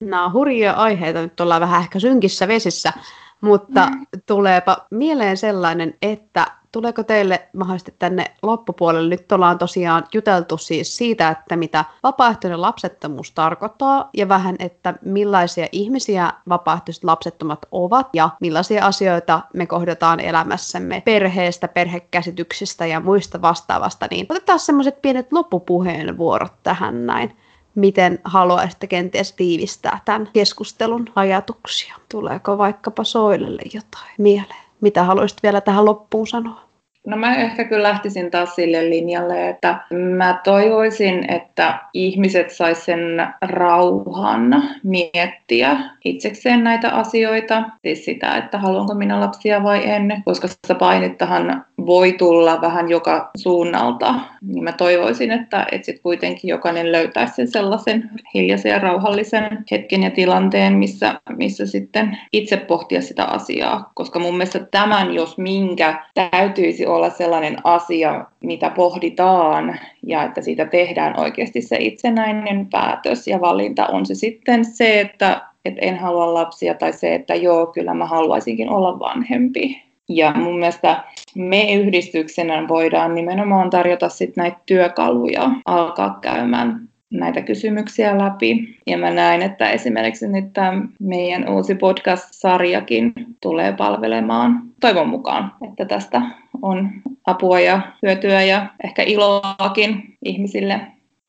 [0.00, 2.92] Nämä on hurjia aiheita, nyt ollaan vähän ehkä synkissä vesissä,
[3.40, 4.06] mutta mm.
[4.26, 11.28] tuleepa mieleen sellainen, että tuleeko teille mahdollisesti tänne loppupuolelle, nyt ollaan tosiaan juteltu siis siitä,
[11.28, 18.86] että mitä vapaaehtoinen lapsettomuus tarkoittaa ja vähän, että millaisia ihmisiä vapaaehtoiset lapsettomat ovat ja millaisia
[18.86, 27.06] asioita me kohdataan elämässämme perheestä, perhekäsityksistä ja muista vastaavasta, niin otetaan semmoiset pienet loppupuheenvuorot tähän
[27.06, 27.36] näin
[27.74, 31.94] miten haluaisitte kenties tiivistää tämän keskustelun ajatuksia?
[32.08, 34.64] Tuleeko vaikkapa Soilelle jotain mieleen?
[34.80, 36.64] Mitä haluaisit vielä tähän loppuun sanoa?
[37.06, 39.80] No mä ehkä kyllä lähtisin taas sille linjalle, että
[40.16, 43.00] mä toivoisin, että ihmiset sais sen
[43.42, 50.74] rauhan miettiä itsekseen näitä asioita, siis sitä, että haluanko minä lapsia vai en, koska sitä
[50.74, 57.34] painettahan voi tulla vähän joka suunnalta, niin mä toivoisin, että, että sit kuitenkin jokainen löytäisi
[57.34, 63.92] sen sellaisen hiljaisen ja rauhallisen hetken ja tilanteen, missä, missä sitten itse pohtia sitä asiaa,
[63.94, 70.66] koska mun mielestä tämän, jos minkä, täytyisi olla sellainen asia, mitä pohditaan ja että siitä
[70.66, 73.86] tehdään oikeasti se itsenäinen päätös ja valinta.
[73.86, 78.06] On se sitten se, että, että en halua lapsia tai se, että joo, kyllä mä
[78.06, 79.82] haluaisinkin olla vanhempi.
[80.08, 86.88] Ja mun mielestä me yhdistyksenä voidaan nimenomaan tarjota sit näitä työkaluja alkaa käymään
[87.18, 88.78] näitä kysymyksiä läpi.
[88.86, 95.84] Ja mä näen, että esimerkiksi nyt tämä meidän uusi podcast-sarjakin tulee palvelemaan toivon mukaan, että
[95.84, 96.22] tästä
[96.62, 96.90] on
[97.26, 100.80] apua ja hyötyä ja ehkä iloakin ihmisille.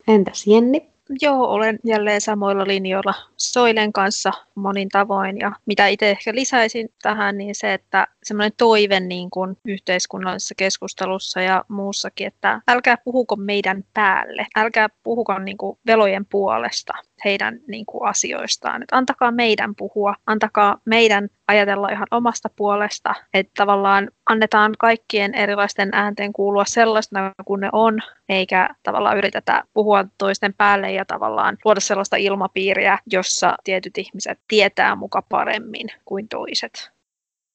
[0.08, 0.82] Entäs Jenni?
[1.22, 5.38] Joo, olen jälleen samoilla linjoilla Soilen kanssa monin tavoin.
[5.38, 11.40] Ja mitä itse ehkä lisäisin tähän, niin se, että semmoinen toive niin kuin yhteiskunnallisessa keskustelussa
[11.40, 16.92] ja muussakin, että älkää puhuko meidän päälle, älkää puhuko niin kuin velojen puolesta
[17.24, 18.82] heidän niin kuin asioistaan.
[18.82, 25.88] Että antakaa meidän puhua, antakaa meidän ajatella ihan omasta puolesta, että tavallaan annetaan kaikkien erilaisten
[25.92, 27.98] äänten kuulua sellaisena kuin ne on,
[28.28, 34.94] eikä tavallaan yritetä puhua toisten päälle ja tavallaan luoda sellaista ilmapiiriä, jossa tietyt ihmiset tietää
[34.94, 36.95] muka paremmin kuin toiset.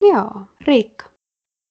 [0.02, 1.12] Joo, Riikka.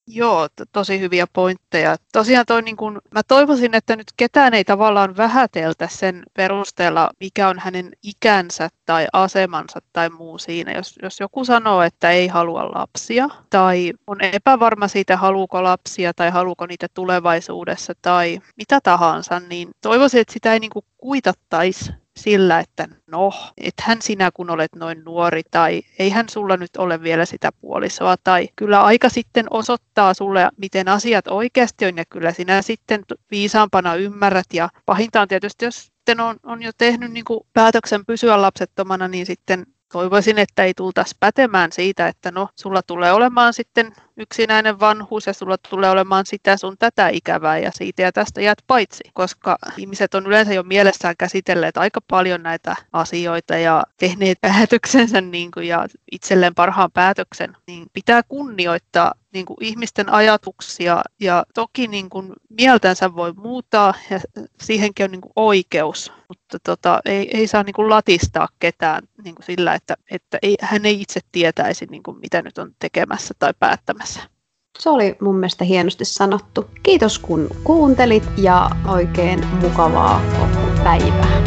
[0.08, 1.96] Joo, tosi hyviä pointteja.
[2.14, 7.50] Tosiaan toi, niin kun, mä toivoisin, että nyt ketään ei tavallaan vähäteltä sen perusteella, mikä
[7.50, 10.72] on hänen ikänsä tai asemansa tai muu siinä.
[10.72, 16.30] Jos, jos joku sanoo, että ei halua lapsia tai on epävarma siitä, haluuko lapsia tai
[16.30, 22.88] haluuko niitä tulevaisuudessa tai mitä tahansa, niin toivoisin, että sitä ei niin kuitattaisi sillä, että
[23.08, 28.16] no, ethän sinä kun olet noin nuori tai eihän sulla nyt ole vielä sitä puolisoa
[28.24, 33.96] tai kyllä aika sitten osoittaa sulle, miten asiat oikeasti on ja kyllä sinä sitten viisaampana
[33.96, 39.08] ymmärrät ja pahinta on tietysti, jos sitten on, on jo tehnyt niin päätöksen pysyä lapsettomana,
[39.08, 44.80] niin sitten toivoisin, että ei tultaisi pätemään siitä, että no, sulla tulee olemaan sitten yksinäinen
[44.80, 49.04] vanhuus ja sulla tulee olemaan sitä sun tätä ikävää ja siitä ja tästä jäät paitsi,
[49.14, 55.52] koska ihmiset on yleensä jo mielessään käsitelleet aika paljon näitä asioita ja tehneet päätöksensä niin
[55.52, 62.10] kuin, ja itselleen parhaan päätöksen, niin pitää kunnioittaa niin kuin ihmisten ajatuksia ja toki niin
[62.10, 64.20] kuin mieltänsä voi muuttaa ja
[64.62, 69.36] siihenkin on niin kuin oikeus, mutta tota, ei, ei saa niin kuin latistaa ketään niin
[69.36, 73.34] kuin sillä, että, että ei, hän ei itse tietäisi niin kuin mitä nyt on tekemässä
[73.40, 74.11] tai päättämässä.
[74.80, 76.66] Se oli mun mielestä hienosti sanottu.
[76.84, 80.22] Kiitos kun kuuntelit ja oikein mukavaa
[80.84, 81.42] päivää.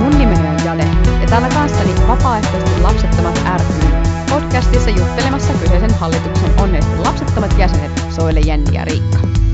[0.00, 0.88] Mun nimeni on Jade
[1.20, 3.86] ja täällä kanssani vapaaehtoisesti lapsettomat ry
[4.30, 9.45] podcastissa juttelemassa kyseisen hallituksen onneisten lapsettomat jäsenet Soile, Jenni ja Riikka.